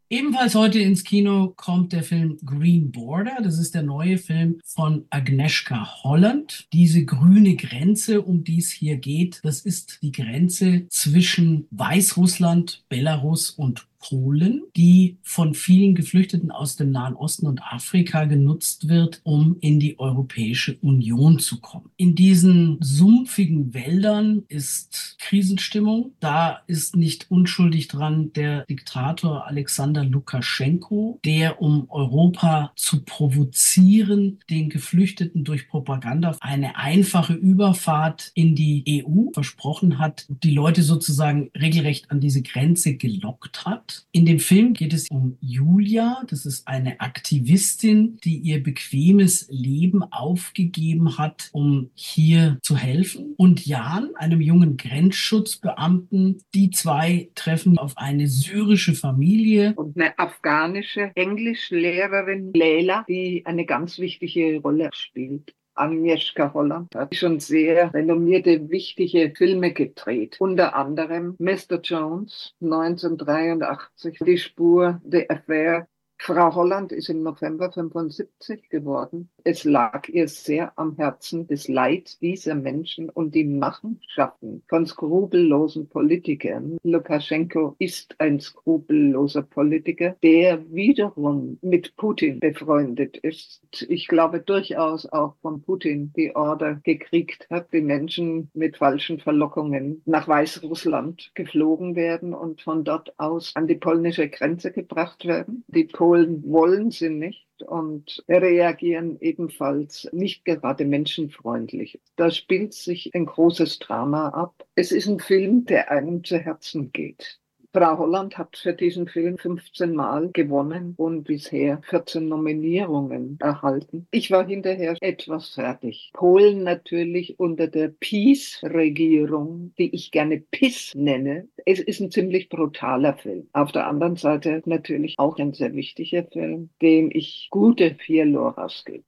[0.10, 3.40] Ebenfalls heute ins Kino kommt der Film Green Border.
[3.44, 6.70] Das ist der neue Film von Agnieszka Holland.
[6.72, 13.50] Diese grüne Grenze, um die es hier geht, das ist die Grenze zwischen Weißrussland, Belarus
[13.50, 19.58] und Polen, die von vielen Geflüchteten aus dem Nahen Osten und Afrika genutzt wird, um
[19.60, 21.90] in die Europäische Union zu kommen.
[21.98, 26.14] In diesen sumpfigen Wäldern ist Krisenstimmung.
[26.20, 34.70] Da ist nicht unschuldig dran der Diktator Alexander Lukaschenko, der um Europa zu provozieren, den
[34.70, 42.12] Geflüchteten durch Propaganda eine einfache Überfahrt in die EU versprochen hat, die Leute sozusagen regelrecht
[42.12, 43.87] an diese Grenze gelockt hat.
[44.12, 46.24] In dem Film geht es um Julia.
[46.30, 53.34] Das ist eine Aktivistin, die ihr bequemes Leben aufgegeben hat, um hier zu helfen.
[53.38, 56.42] Und Jan, einem jungen Grenzschutzbeamten.
[56.54, 59.74] Die zwei treffen auf eine syrische Familie.
[59.76, 65.54] Und eine afghanische Englischlehrerin Leila, die eine ganz wichtige Rolle spielt.
[65.78, 70.38] Agnieszka Holland hat schon sehr renommierte, wichtige Filme gedreht.
[70.40, 71.80] Unter anderem Mr.
[71.82, 75.88] Jones 1983, Die Spur, The Affair
[76.20, 79.30] Frau Holland ist im November 75 geworden.
[79.44, 85.88] Es lag ihr sehr am Herzen das Leid dieser Menschen und die Machenschaften von skrupellosen
[85.88, 86.78] Politikern.
[86.84, 93.62] Lukaschenko ist ein skrupelloser Politiker, der wiederum mit Putin befreundet ist.
[93.88, 100.02] Ich glaube durchaus auch von Putin die Order gekriegt hat, die Menschen mit falschen Verlockungen
[100.06, 105.64] nach Weißrussland geflogen werden und von dort aus an die polnische Grenze gebracht werden.
[105.68, 112.00] Die Polen wollen sie nicht und reagieren ebenfalls nicht gerade menschenfreundlich.
[112.16, 114.66] Da spielt sich ein großes Drama ab.
[114.76, 117.42] Es ist ein Film, der einem zu Herzen geht.
[117.78, 124.08] Frau Holland hat für diesen Film 15 Mal gewonnen und bisher 14 Nominierungen erhalten.
[124.10, 126.10] Ich war hinterher etwas fertig.
[126.16, 131.50] Polen natürlich unter der Peace-Regierung, die ich gerne PIS nenne.
[131.68, 133.48] Es ist ein ziemlich brutaler Film.
[133.54, 138.86] Auf der anderen Seite natürlich auch ein sehr wichtiger Film, dem ich gute vier Loras
[138.86, 139.04] gebe.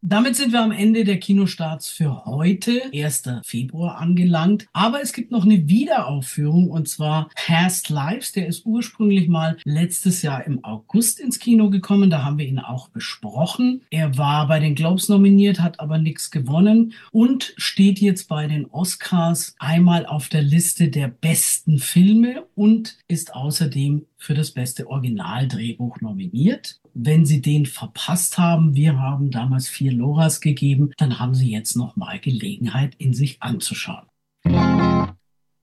[0.00, 3.24] Damit sind wir am Ende der Kinostarts für heute, 1.
[3.42, 4.68] Februar, angelangt.
[4.72, 8.30] Aber es gibt noch eine Wiederaufführung und zwar Past Lives.
[8.30, 12.10] Der ist ursprünglich mal letztes Jahr im August ins Kino gekommen.
[12.10, 13.82] Da haben wir ihn auch besprochen.
[13.90, 18.66] Er war bei den Globes nominiert, hat aber nichts gewonnen und steht jetzt bei den
[18.66, 26.00] Oscars einmal auf der Liste der besten Filme und ist außerdem für das beste Originaldrehbuch
[26.00, 26.80] nominiert.
[26.92, 31.76] Wenn Sie den verpasst haben, wir haben damals vier Loras gegeben, dann haben Sie jetzt
[31.76, 34.06] noch mal Gelegenheit, ihn sich anzuschauen.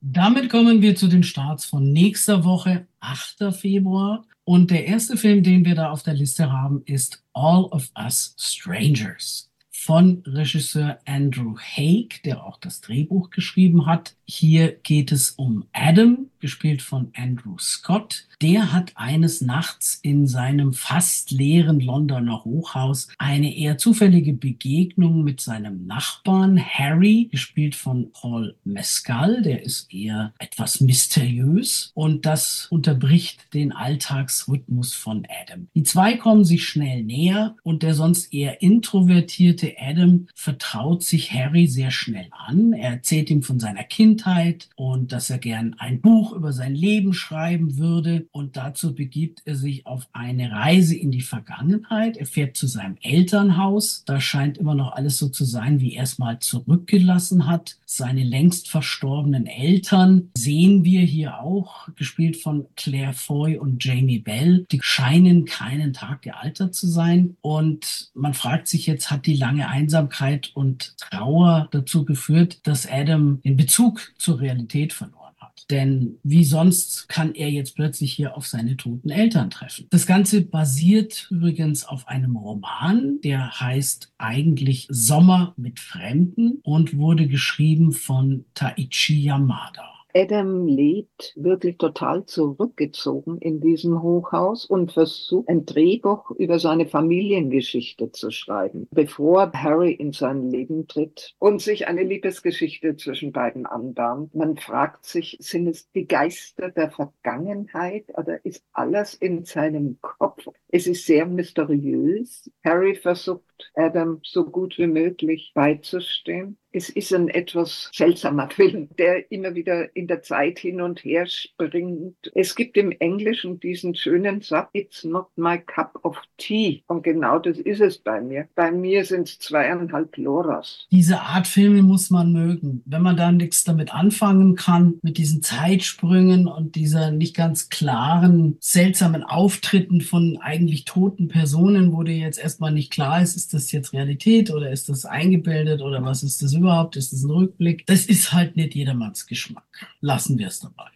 [0.00, 3.54] Damit kommen wir zu den Starts von nächster Woche, 8.
[3.54, 4.24] Februar.
[4.44, 8.34] Und der erste Film, den wir da auf der Liste haben, ist All of Us
[8.38, 14.16] Strangers von Regisseur Andrew Haig, der auch das Drehbuch geschrieben hat.
[14.24, 18.26] Hier geht es um Adam, gespielt von Andrew Scott.
[18.42, 25.40] Der hat eines Nachts in seinem fast leeren Londoner Hochhaus eine eher zufällige Begegnung mit
[25.40, 29.42] seinem Nachbarn Harry, gespielt von Paul Mescal.
[29.42, 35.68] Der ist eher etwas mysteriös und das unterbricht den Alltagsrhythmus von Adam.
[35.74, 41.66] Die zwei kommen sich schnell näher und der sonst eher introvertierte Adam vertraut sich Harry
[41.66, 42.72] sehr schnell an.
[42.72, 47.12] Er erzählt ihm von seiner Kindheit und dass er gern ein Buch über sein Leben
[47.12, 48.26] schreiben würde.
[48.32, 52.16] Und dazu begibt er sich auf eine Reise in die Vergangenheit.
[52.16, 54.04] Er fährt zu seinem Elternhaus.
[54.06, 57.76] Da scheint immer noch alles so zu sein, wie er es mal zurückgelassen hat.
[57.84, 64.66] Seine längst verstorbenen Eltern sehen wir hier auch, gespielt von Claire Foy und Jamie Bell.
[64.70, 67.36] Die scheinen keinen Tag gealtert zu sein.
[67.40, 73.40] Und man fragt sich jetzt, hat die lange Einsamkeit und Trauer dazu geführt, dass Adam
[73.42, 75.26] den Bezug zur Realität verloren
[75.70, 79.86] denn wie sonst kann er jetzt plötzlich hier auf seine toten Eltern treffen?
[79.90, 87.26] Das Ganze basiert übrigens auf einem Roman, der heißt eigentlich Sommer mit Fremden und wurde
[87.26, 89.95] geschrieben von Taichi Yamada.
[90.18, 98.12] Adam lebt wirklich total zurückgezogen in diesem Hochhaus und versucht, ein Drehbuch über seine Familiengeschichte
[98.12, 104.34] zu schreiben, bevor Harry in sein Leben tritt und sich eine Liebesgeschichte zwischen beiden anbahnt.
[104.34, 110.46] Man fragt sich, sind es die Geister der Vergangenheit oder ist alles in seinem Kopf?
[110.68, 112.50] Es ist sehr mysteriös.
[112.64, 113.42] Harry versucht,
[113.74, 119.96] Adam so gut wie möglich beizustehen Es ist ein etwas seltsamer Film, der immer wieder
[119.96, 122.30] in der Zeit hin und her springt.
[122.34, 126.82] Es gibt im Englischen diesen schönen Satz, It's not my cup of tea.
[126.86, 128.46] Und genau das ist es bei mir.
[128.54, 130.86] Bei mir sind es zweieinhalb Loras.
[130.90, 132.82] Diese Art Filme muss man mögen.
[132.84, 138.58] Wenn man da nichts damit anfangen kann, mit diesen Zeitsprüngen und dieser nicht ganz klaren,
[138.60, 143.70] seltsamen Auftritten von eigentlich toten Personen, wo dir jetzt erstmal nicht klar ist, ist das
[143.70, 146.96] jetzt Realität oder ist das eingebildet oder was ist das überhaupt?
[146.96, 147.86] Ist das ein Rückblick?
[147.86, 149.86] Das ist halt nicht jedermanns Geschmack.
[150.00, 150.90] Lassen wir es dabei.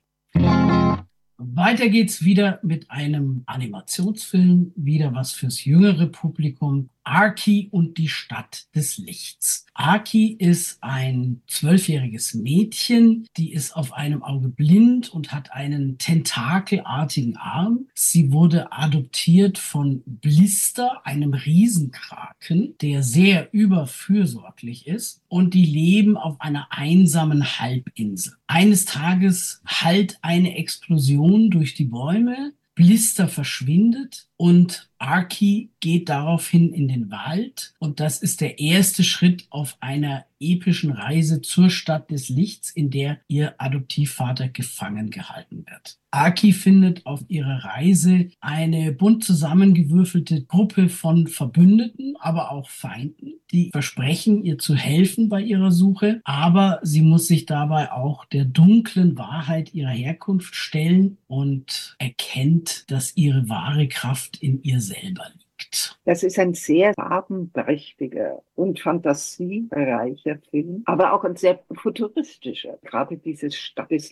[1.39, 6.91] Weiter geht's wieder mit einem Animationsfilm, wieder was fürs jüngere Publikum.
[7.05, 9.67] Arki und die Stadt des Lichts.
[9.75, 17.37] Arki ist ein zwölfjähriges Mädchen, die ist auf einem Auge blind und hat einen tentakelartigen
[17.37, 17.89] Arm.
[17.95, 26.41] Sie wurde adoptiert von Blister, einem Riesenkraken, der sehr überfürsorglich ist und die leben auf
[26.41, 28.35] einer einsamen Halbinsel.
[28.47, 36.87] Eines Tages hallt eine Explosion durch die Bäume, Blister verschwindet und Arki geht daraufhin in
[36.87, 42.29] den Wald und das ist der erste Schritt auf einer epischen Reise zur Stadt des
[42.29, 45.99] Lichts, in der ihr Adoptivvater gefangen gehalten wird.
[46.13, 53.71] Arki findet auf ihrer Reise eine bunt zusammengewürfelte Gruppe von Verbündeten, aber auch Feinden, die
[53.71, 59.19] versprechen, ihr zu helfen bei ihrer Suche, aber sie muss sich dabei auch der dunklen
[59.19, 65.99] Wahrheit ihrer Herkunft stellen und erkennt, dass ihre wahre Kraft in ihr selber liegt.
[66.05, 72.79] Das ist ein sehr farbenprächtiger und fantasiereicher Film, aber auch ein sehr futuristischer.
[72.83, 74.11] Gerade dieses Stadt des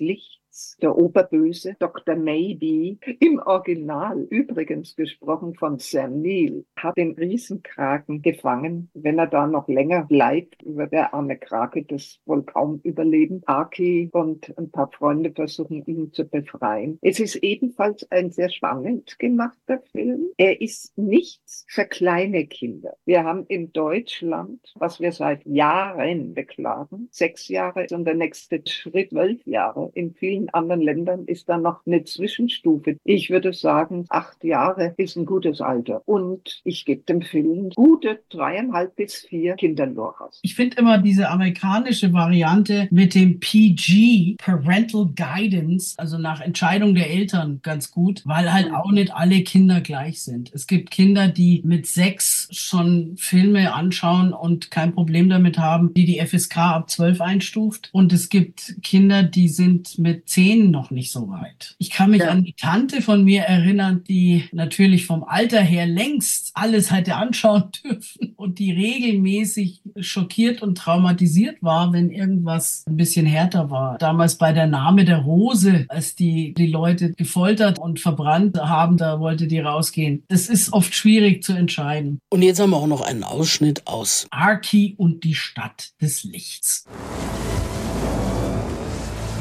[0.59, 2.17] Lichts der Oberböse, Dr.
[2.17, 8.91] Maybe, im Original übrigens gesprochen von Sam Neill, hat den Riesenkraken gefangen.
[8.93, 13.43] Wenn er da noch länger bleibt, wird der arme Krake das wohl kaum überleben.
[13.47, 16.99] Aki und ein paar Freunde versuchen ihn zu befreien.
[17.03, 20.31] Es ist ebenfalls ein sehr spannend gemachter Film.
[20.39, 22.97] Er ist nichts für kleine Kinder.
[23.05, 29.13] Wir haben in Deutschland, was wir seit Jahren beklagen, sechs Jahre und der nächste Schritt
[29.29, 29.91] zwölf Jahre.
[29.95, 32.97] In vielen anderen Ländern ist da noch eine Zwischenstufe.
[33.05, 36.03] Ich würde sagen, acht Jahre ist ein gutes Alter.
[36.07, 40.41] Und ich gebe dem Film gute dreieinhalb bis vier Kinderloras.
[40.43, 47.11] Ich finde immer diese amerikanische Variante mit dem PG, Parental Guidance, also nach Entscheidung der
[47.11, 50.51] Eltern ganz gut, weil halt auch nicht alle Kinder gleich sind.
[50.53, 56.05] Es gibt Kinder, die mit sechs schon Filme anschauen und kein Problem damit haben, die
[56.05, 57.91] die FSK ab zwölf einstuft.
[57.93, 61.75] Und es gibt Kinder, die sind mit zehn noch nicht so weit.
[61.79, 62.29] Ich kann mich ja.
[62.29, 67.65] an die Tante von mir erinnern, die natürlich vom Alter her längst alles hätte anschauen
[67.85, 73.99] dürfen und die regelmäßig schockiert und traumatisiert war, wenn irgendwas ein bisschen härter war.
[73.99, 79.21] Damals bei der Name der Rose, als die die Leute gefoltert und verbrannt haben, da
[79.21, 80.25] wollte die rausgehen.
[80.29, 82.21] Das ist oft schwierig zu entscheiden.
[82.31, 86.85] Und jetzt haben wir auch noch einen Ausschnitt aus Arki und die Stadt des Lichts.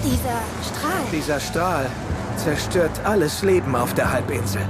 [0.07, 1.03] Dieser Strahl.
[1.11, 1.85] Dieser Strahl
[2.37, 4.61] zerstört alles Leben auf der Halbinsel.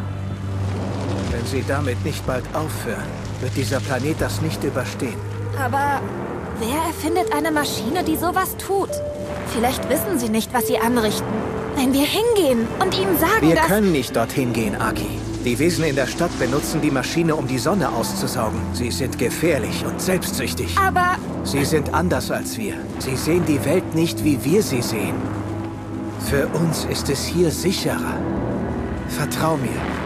[1.32, 3.06] Wenn sie damit nicht bald aufhören,
[3.40, 5.20] wird dieser Planet das nicht überstehen.
[5.64, 6.02] Aber
[6.60, 8.90] wer erfindet eine Maschine, die sowas tut?
[9.54, 11.28] Vielleicht wissen sie nicht, was sie anrichten.
[11.76, 13.68] Wenn wir hingehen und ihnen sagen, Wir dass...
[13.68, 15.20] können nicht dorthin gehen, Aki.
[15.48, 18.60] Die Wesen in der Stadt benutzen die Maschine, um die Sonne auszusaugen.
[18.74, 20.76] Sie sind gefährlich und selbstsüchtig.
[20.78, 21.16] Aber...
[21.46, 22.74] Sie sind anders als wir.
[23.00, 25.16] Sie sehen die Welt nicht, wie wir sie sehen.
[26.30, 28.18] Für uns ist es hier sicherer.
[29.08, 29.97] Vertrau mir.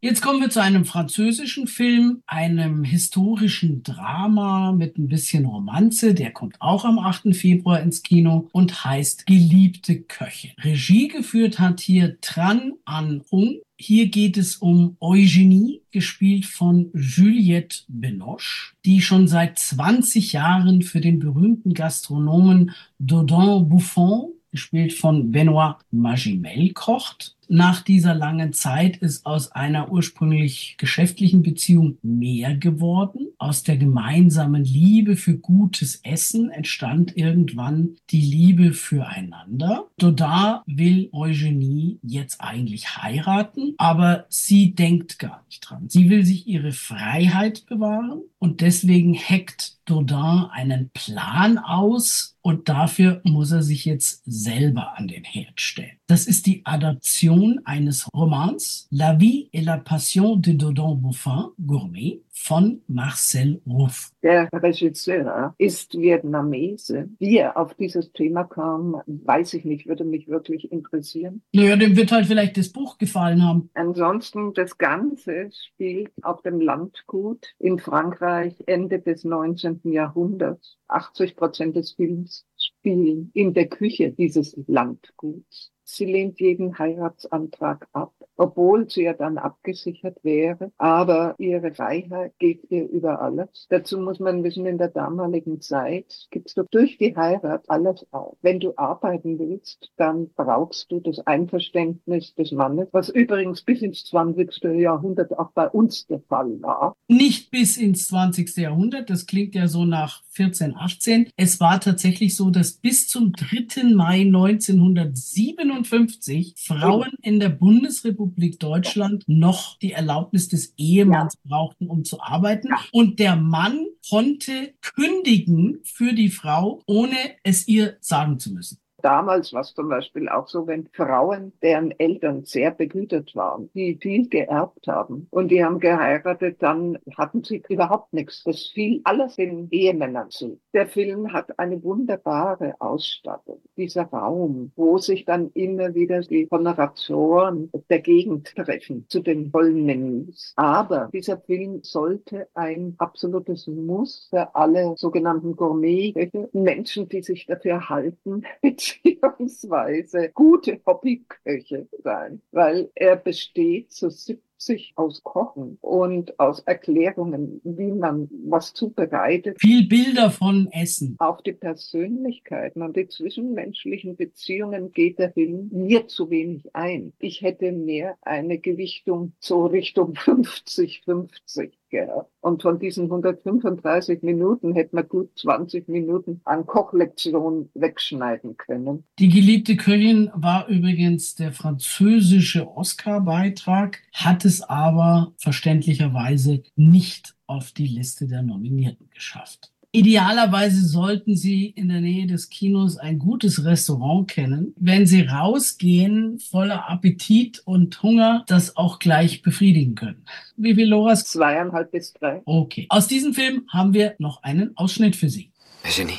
[0.00, 6.14] Jetzt kommen wir zu einem französischen Film, einem historischen Drama mit ein bisschen Romanze.
[6.14, 7.34] Der kommt auch am 8.
[7.34, 10.50] Februar ins Kino und heißt Geliebte Köche.
[10.62, 13.56] Regie geführt hat hier Tran An Hung.
[13.76, 21.00] Hier geht es um Eugenie, gespielt von Juliette Binoche, die schon seit 20 Jahren für
[21.00, 27.36] den berühmten Gastronomen Dodin Buffon gespielt von Benoit Magimel, kocht.
[27.50, 33.28] Nach dieser langen Zeit ist aus einer ursprünglich geschäftlichen Beziehung mehr geworden.
[33.38, 39.86] Aus der gemeinsamen Liebe für gutes Essen entstand irgendwann die Liebe füreinander.
[39.96, 45.88] Dodin will Eugenie jetzt eigentlich heiraten, aber sie denkt gar nicht dran.
[45.88, 53.22] Sie will sich ihre Freiheit bewahren und deswegen hackt Dodin einen Plan aus und dafür
[53.24, 55.97] muss er sich jetzt selber an den Herd stellen.
[56.10, 62.22] Das ist die Adaption eines Romans La vie et la passion de Dodon Bouffin, Gourmet,
[62.30, 64.10] von Marcel Ruff.
[64.22, 67.10] Der Regisseur ist Vietnamese.
[67.18, 71.42] Wie er auf dieses Thema kam, weiß ich nicht, würde mich wirklich interessieren.
[71.52, 73.68] Naja, dem wird halt vielleicht das Buch gefallen haben.
[73.74, 79.80] Ansonsten, das Ganze spielt auf dem Landgut in Frankreich Ende des 19.
[79.84, 80.78] Jahrhunderts.
[80.88, 85.70] 80 Prozent des Films spielen in der Küche dieses Landguts.
[85.90, 90.70] Sie lehnt jeden Heiratsantrag ab, obwohl sie ja dann abgesichert wäre.
[90.76, 93.66] Aber ihre Freiheit geht ihr über alles.
[93.70, 98.36] Dazu muss man wissen, in der damaligen Zeit gibst du durch die Heirat alles auf.
[98.42, 104.04] Wenn du arbeiten willst, dann brauchst du das Einverständnis des Mannes, was übrigens bis ins
[104.04, 104.64] 20.
[104.78, 106.94] Jahrhundert auch bei uns der Fall war.
[107.08, 108.58] Nicht bis ins 20.
[108.58, 111.30] Jahrhundert, das klingt ja so nach 14, 18.
[111.36, 113.92] Es war tatsächlich so, dass bis zum 3.
[113.92, 121.40] Mai 1957 Frauen in der Bundesrepublik Deutschland noch die Erlaubnis des Ehemanns ja.
[121.48, 122.68] brauchten, um zu arbeiten.
[122.68, 122.78] Ja.
[122.92, 128.78] Und der Mann konnte kündigen für die Frau, ohne es ihr sagen zu müssen.
[129.00, 133.96] Damals war es zum Beispiel auch so, wenn Frauen, deren Eltern sehr begütert waren, die
[134.00, 138.42] viel geerbt haben und die haben geheiratet, dann hatten sie überhaupt nichts.
[138.44, 140.58] Das fiel alles den Ehemännern zu.
[140.74, 143.60] Der Film hat eine wunderbare Ausstattung.
[143.76, 149.84] Dieser Raum, wo sich dann immer wieder die Honoratoren der Gegend treffen zu den vollen
[149.84, 150.52] Menüs.
[150.56, 157.88] Aber dieser Film sollte ein absolutes Muss für alle sogenannten Gourmet-Köche, Menschen, die sich dafür
[157.88, 158.42] halten,
[159.02, 167.92] beziehungsweise gute Hobbyköche sein, weil er besteht zu 70 aus Kochen und aus Erklärungen, wie
[167.92, 169.60] man was zubereitet.
[169.60, 171.16] Viel Bilder von Essen.
[171.18, 177.12] Auf die Persönlichkeiten und die zwischenmenschlichen Beziehungen geht der Film mir zu wenig ein.
[177.18, 182.30] Ich hätte mehr eine Gewichtung so Richtung 50-50 gehabt.
[182.40, 189.04] Und von diesen 135 Minuten hätte man gut 20 Minuten an Kochlektion wegschneiden können.
[189.18, 197.86] Die geliebte Köchin war übrigens der französische Oscar-Beitrag, hat es aber verständlicherweise nicht auf die
[197.86, 199.72] Liste der Nominierten geschafft.
[199.90, 204.74] Idealerweise sollten Sie in der Nähe des Kinos ein gutes Restaurant kennen.
[204.76, 210.26] Wenn Sie rausgehen, voller Appetit und Hunger, das auch gleich befriedigen können.
[210.58, 211.24] Wie viel, Loras?
[211.24, 212.42] Zweieinhalb bis drei.
[212.44, 212.84] Okay.
[212.90, 215.52] Aus diesem Film haben wir noch einen Ausschnitt für Sie.
[215.84, 216.18] Genie,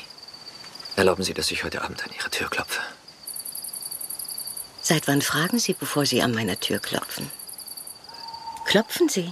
[0.96, 2.82] erlauben Sie, dass ich heute Abend an Ihre Tür klopfe.
[4.82, 7.28] Seit wann fragen Sie, bevor Sie an meiner Tür klopfen?
[8.66, 9.32] Klopfen Sie,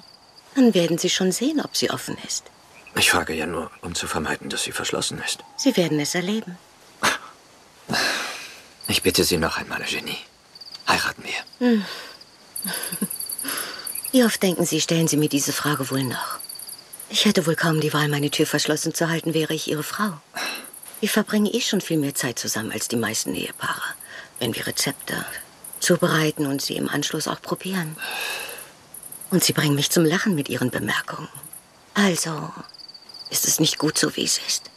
[0.53, 2.51] dann werden Sie schon sehen, ob sie offen ist.
[2.95, 5.43] Ich frage ja nur, um zu vermeiden, dass sie verschlossen ist.
[5.55, 6.57] Sie werden es erleben.
[8.87, 10.17] Ich bitte Sie noch einmal, Genie.
[10.87, 11.67] Heiraten wir.
[11.67, 11.85] Hm.
[14.11, 16.39] Wie oft denken Sie, stellen Sie mir diese Frage wohl noch?
[17.09, 20.13] Ich hätte wohl kaum die Wahl, meine Tür verschlossen zu halten, wäre ich Ihre Frau.
[20.99, 23.83] Wir verbringen eh schon viel mehr Zeit zusammen als die meisten Ehepaare,
[24.39, 25.25] wenn wir Rezepte
[25.79, 27.95] zubereiten und sie im Anschluss auch probieren.
[29.29, 31.27] Und Sie bringen mich zum Lachen mit Ihren Bemerkungen.
[31.93, 32.51] Also,
[33.29, 34.69] ist es nicht gut so, wie es ist.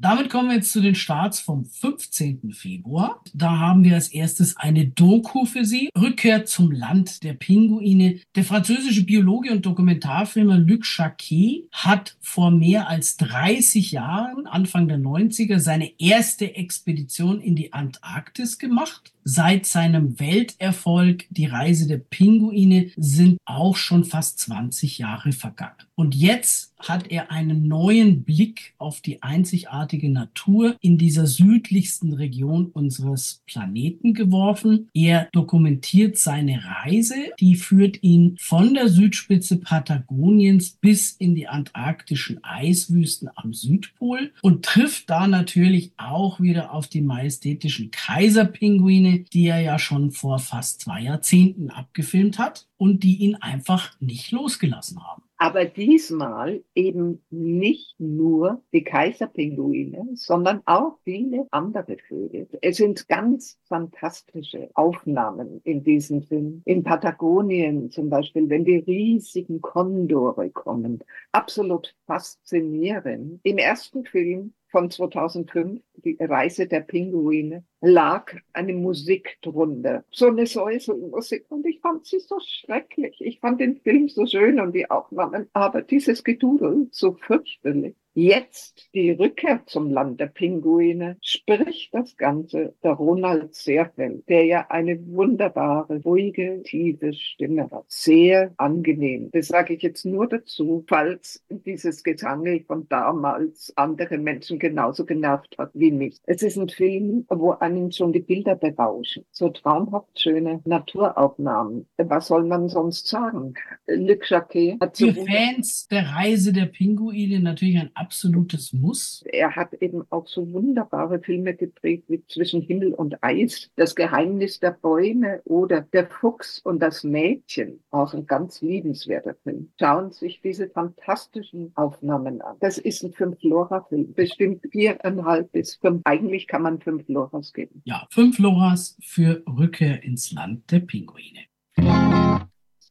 [0.00, 2.52] Damit kommen wir jetzt zu den Starts vom 15.
[2.52, 3.20] Februar.
[3.34, 5.90] Da haben wir als erstes eine Doku für Sie.
[5.98, 8.20] Rückkehr zum Land der Pinguine.
[8.36, 14.98] Der französische Biologe und Dokumentarfilmer Luc Jacquet hat vor mehr als 30 Jahren, Anfang der
[14.98, 19.12] 90er, seine erste Expedition in die Antarktis gemacht.
[19.24, 25.74] Seit seinem Welterfolg Die Reise der Pinguine sind auch schon fast 20 Jahre vergangen.
[25.96, 32.66] Und jetzt hat er einen neuen Blick auf die einzigartige Natur in dieser südlichsten Region
[32.66, 34.88] unseres Planeten geworfen.
[34.92, 42.42] Er dokumentiert seine Reise, die führt ihn von der Südspitze Patagoniens bis in die antarktischen
[42.44, 49.60] Eiswüsten am Südpol und trifft da natürlich auch wieder auf die majestätischen Kaiserpinguine, die er
[49.60, 55.22] ja schon vor fast zwei Jahrzehnten abgefilmt hat und die ihn einfach nicht losgelassen haben.
[55.40, 62.48] Aber diesmal eben nicht nur die Kaiserpinguine, sondern auch viele andere Vögel.
[62.60, 66.62] Es sind ganz fantastische Aufnahmen in diesem Film.
[66.64, 71.04] In Patagonien zum Beispiel, wenn die riesigen Kondore kommen.
[71.30, 73.38] Absolut faszinierend.
[73.44, 80.04] Im ersten Film von 2005 die Reise der Pinguine, lag eine Musik drunter.
[80.10, 81.46] So eine Säuselmusik.
[81.48, 83.16] Und ich fand sie so schrecklich.
[83.20, 85.48] Ich fand den Film so schön und die Aufnahmen.
[85.52, 87.94] Aber dieses Gedudel so fürchterlich.
[88.20, 94.66] Jetzt die Rückkehr zum Land der Pinguine spricht das Ganze der Ronald Seerfeld, der ja
[94.70, 97.84] eine wunderbare, ruhige, tiefe Stimme hat.
[97.86, 99.30] Sehr angenehm.
[99.30, 105.56] Das sage ich jetzt nur dazu, falls dieses Getangel von damals andere Menschen genauso genervt
[105.56, 106.20] hat wie mich.
[106.24, 109.24] Es ist ein Film, wo einen schon die Bilder berauschen.
[109.30, 111.86] So traumhaft schöne Naturaufnahmen.
[111.96, 113.54] Was soll man sonst sagen?
[113.86, 119.22] Luc Jacquet hat so Für Fans der Reise der Pinguine natürlich ein absolutes Muss.
[119.26, 124.60] Er hat eben auch so wunderbare Filme gedreht wie Zwischen Himmel und Eis, Das Geheimnis
[124.60, 127.80] der Bäume oder Der Fuchs und das Mädchen.
[127.90, 129.70] Auch ein ganz liebenswerter Film.
[129.78, 132.56] Schauen Sie sich diese fantastischen Aufnahmen an.
[132.60, 134.14] Das ist ein Fünf-Lora-Film.
[134.14, 136.02] Bestimmt viereinhalb bis fünf.
[136.04, 137.82] Eigentlich kann man fünf Loras geben.
[137.84, 141.40] Ja, fünf Loras für Rückkehr ins Land der Pinguine.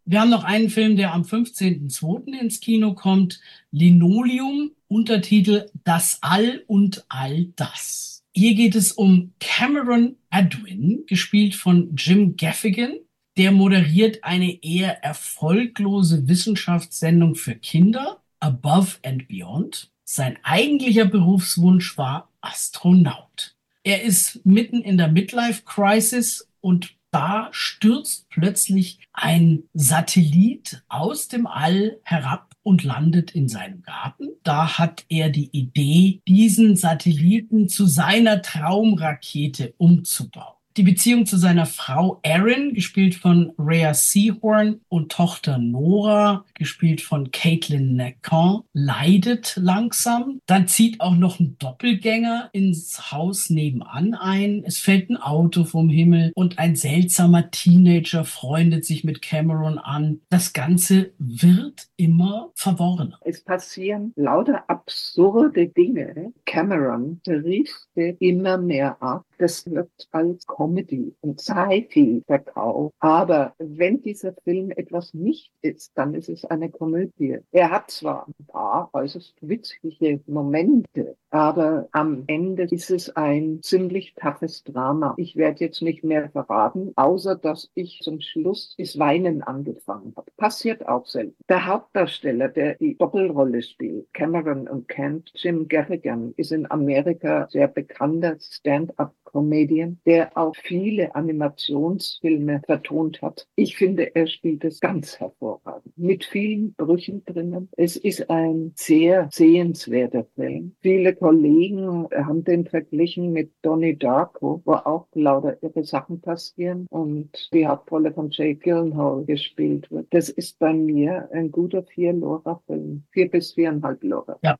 [0.09, 2.39] Wir haben noch einen Film, der am 15.02.
[2.39, 3.41] ins Kino kommt.
[3.71, 8.23] Linoleum, Untertitel Das All und All das.
[8.33, 12.93] Hier geht es um Cameron Edwin, gespielt von Jim Gaffigan.
[13.35, 19.91] Der moderiert eine eher erfolglose Wissenschaftssendung für Kinder, Above and Beyond.
[20.05, 23.55] Sein eigentlicher Berufswunsch war Astronaut.
[23.83, 31.47] Er ist mitten in der Midlife Crisis und da stürzt plötzlich ein Satellit aus dem
[31.47, 34.27] All herab und landet in seinem Garten.
[34.43, 40.56] Da hat er die Idee, diesen Satelliten zu seiner Traumrakete umzubauen.
[40.77, 47.31] Die Beziehung zu seiner Frau Erin, gespielt von Rhea Seahorn, und Tochter Nora, gespielt von
[47.31, 50.39] Caitlin Nacan, leidet langsam.
[50.45, 54.63] Dann zieht auch noch ein Doppelgänger ins Haus nebenan ein.
[54.67, 60.21] Es fällt ein Auto vom Himmel und ein seltsamer Teenager freundet sich mit Cameron an.
[60.29, 63.17] Das Ganze wird immer verworrener.
[63.21, 66.33] Es passieren lauter absurde Dinge.
[66.45, 69.25] Cameron driftet immer mehr ab.
[69.37, 72.95] Das wird als Comedy und Sci-Fi verkauft.
[72.99, 77.39] Aber wenn dieser Film etwas nicht ist, dann ist es eine Komödie.
[77.51, 84.15] Er hat zwar ein paar äußerst witzige Momente, aber am Ende ist es ein ziemlich
[84.15, 85.13] toughes Drama.
[85.17, 90.31] Ich werde jetzt nicht mehr verraten, außer dass ich zum Schluss das Weinen angefangen habe.
[90.37, 91.35] Passiert auch selten.
[91.49, 97.67] Der Hauptdarsteller, der die Doppelrolle spielt, Cameron und Kent, Jim Garrigan, ist in Amerika sehr
[97.67, 103.47] bekannter Stand-up Comedian, der auch viele Animationsfilme vertont hat.
[103.55, 105.95] Ich finde, er spielt es ganz hervorragend.
[105.95, 107.69] Mit vielen Brüchen drinnen.
[107.77, 110.75] Es ist ein sehr sehenswerter Film.
[110.81, 117.49] Viele Kollegen haben den verglichen mit Donnie Darko, wo auch lauter irre Sachen passieren und
[117.53, 120.07] die Hauptrolle von Jay Gyllenhaal gespielt wird.
[120.09, 123.03] Das ist bei mir ein guter Vier-Lora-Film.
[123.11, 124.39] Vier bis viereinhalb Lora.
[124.41, 124.57] Ja.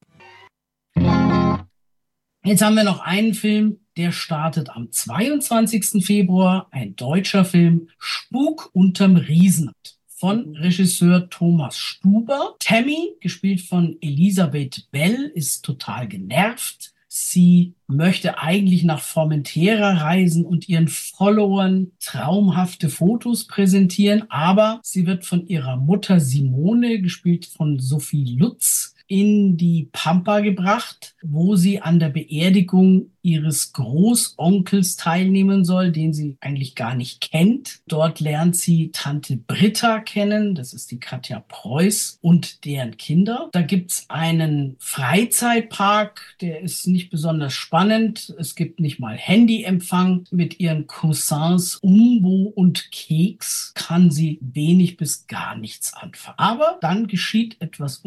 [2.48, 6.02] Jetzt haben wir noch einen Film, der startet am 22.
[6.06, 12.56] Februar, ein deutscher Film, Spuk unterm Riesenrad von Regisseur Thomas Stuber.
[12.60, 16.94] Tammy, gespielt von Elisabeth Bell, ist total genervt.
[17.10, 25.26] Sie möchte eigentlich nach Formentera reisen und ihren Followern traumhafte Fotos präsentieren, aber sie wird
[25.26, 32.00] von ihrer Mutter Simone, gespielt von Sophie Lutz, in die Pampa gebracht, wo sie an
[32.00, 37.80] der Beerdigung ihres Großonkels teilnehmen soll, den sie eigentlich gar nicht kennt.
[37.86, 43.50] Dort lernt sie Tante Britta kennen, das ist die Katja Preuß und deren Kinder.
[43.52, 48.34] Da gibt's einen Freizeitpark, der ist nicht besonders spannend.
[48.40, 50.24] Es gibt nicht mal Handyempfang.
[50.32, 56.40] Mit ihren Cousins Umbo und Keks kann sie wenig bis gar nichts anfangen.
[56.40, 57.98] Aber dann geschieht etwas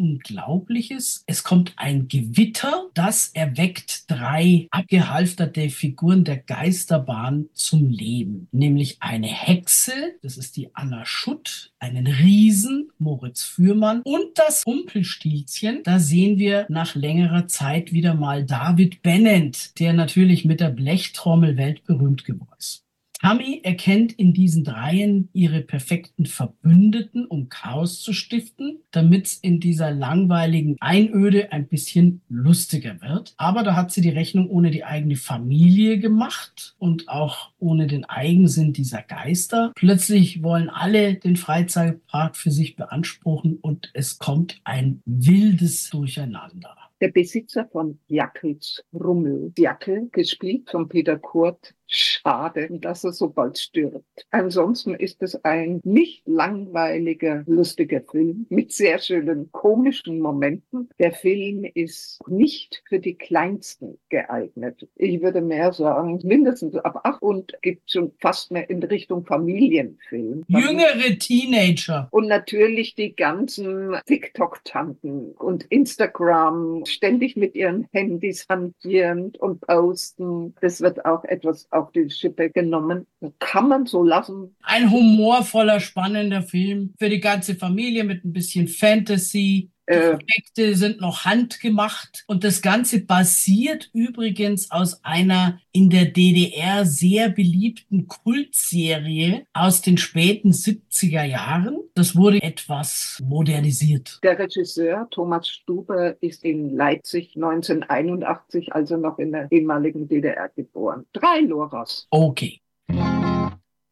[0.91, 1.24] Unglaubliches.
[1.26, 8.99] Es kommt ein Gewitter, das erweckt drei abgehaltene gehalfterte Figuren der Geisterbahn zum Leben, nämlich
[9.01, 15.82] eine Hexe, das ist die Anna Schutt, einen Riesen, Moritz Fürmann und das Rumpelstilzchen.
[15.84, 21.57] Da sehen wir nach längerer Zeit wieder mal David Bennett, der natürlich mit der Blechtrommel
[21.57, 22.84] weltberühmt geworden ist.
[23.22, 29.60] Tammy erkennt in diesen Dreien ihre perfekten Verbündeten, um Chaos zu stiften, damit es in
[29.60, 33.34] dieser langweiligen Einöde ein bisschen lustiger wird.
[33.36, 38.06] Aber da hat sie die Rechnung ohne die eigene Familie gemacht und auch ohne den
[38.06, 39.72] Eigensinn dieser Geister.
[39.74, 46.74] Plötzlich wollen alle den Freizeitpark für sich beanspruchen und es kommt ein wildes Durcheinander.
[47.02, 49.52] der Besitzer von Jackels Rummel.
[49.56, 54.05] Jackel, gespielt von Peter Kurt, Schade, dass er so bald stirbt.
[54.30, 60.88] Ansonsten ist es ein nicht langweiliger, lustiger Film mit sehr schönen komischen Momenten.
[61.01, 64.86] Der Film ist nicht für die Kleinsten geeignet.
[64.95, 70.45] Ich würde mehr sagen, mindestens ab acht und gibt schon fast mehr in Richtung Familienfilm.
[70.47, 72.07] Jüngere Teenager.
[72.12, 80.55] Und natürlich die ganzen TikTok-Tanten und Instagram ständig mit ihren Handys hantierend und posten.
[80.61, 83.06] Das wird auch etwas auf die Schippe genommen.
[83.38, 84.54] Kann man so lassen.
[84.62, 89.70] Ein humorvoller, spannender Film für die ganze Familie mit ein bisschen Fantasy.
[89.91, 96.86] Die Effekte sind noch handgemacht und das Ganze basiert übrigens aus einer in der DDR
[96.86, 101.76] sehr beliebten Kultserie aus den späten 70er Jahren.
[101.95, 104.20] Das wurde etwas modernisiert.
[104.22, 111.05] Der Regisseur Thomas Stuber ist in Leipzig 1981, also noch in der ehemaligen DDR geboren.
[111.12, 112.07] Drei Loras.
[112.11, 112.61] Okay.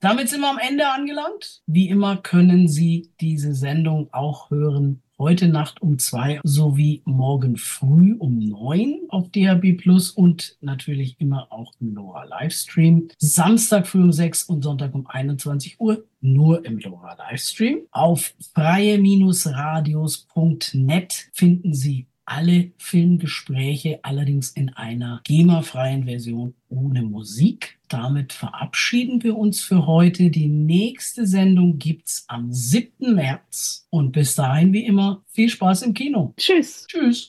[0.01, 1.61] Damit sind wir am Ende angelangt.
[1.67, 8.15] Wie immer können Sie diese Sendung auch hören heute Nacht um zwei sowie morgen früh
[8.19, 13.09] um neun auf DHB Plus und natürlich immer auch im Lora Livestream.
[13.19, 17.83] Samstag früh um sechs und Sonntag um 21 Uhr nur im Lora Livestream.
[17.91, 27.79] Auf freie-radios.net finden Sie alle Filmgespräche, allerdings in einer GEMA-freien Version ohne Musik.
[27.89, 30.31] Damit verabschieden wir uns für heute.
[30.31, 33.15] Die nächste Sendung gibt's am 7.
[33.15, 33.87] März.
[33.91, 36.35] Und bis dahin, wie immer, viel Spaß im Kino.
[36.37, 36.87] Tschüss.
[36.87, 37.29] Tschüss.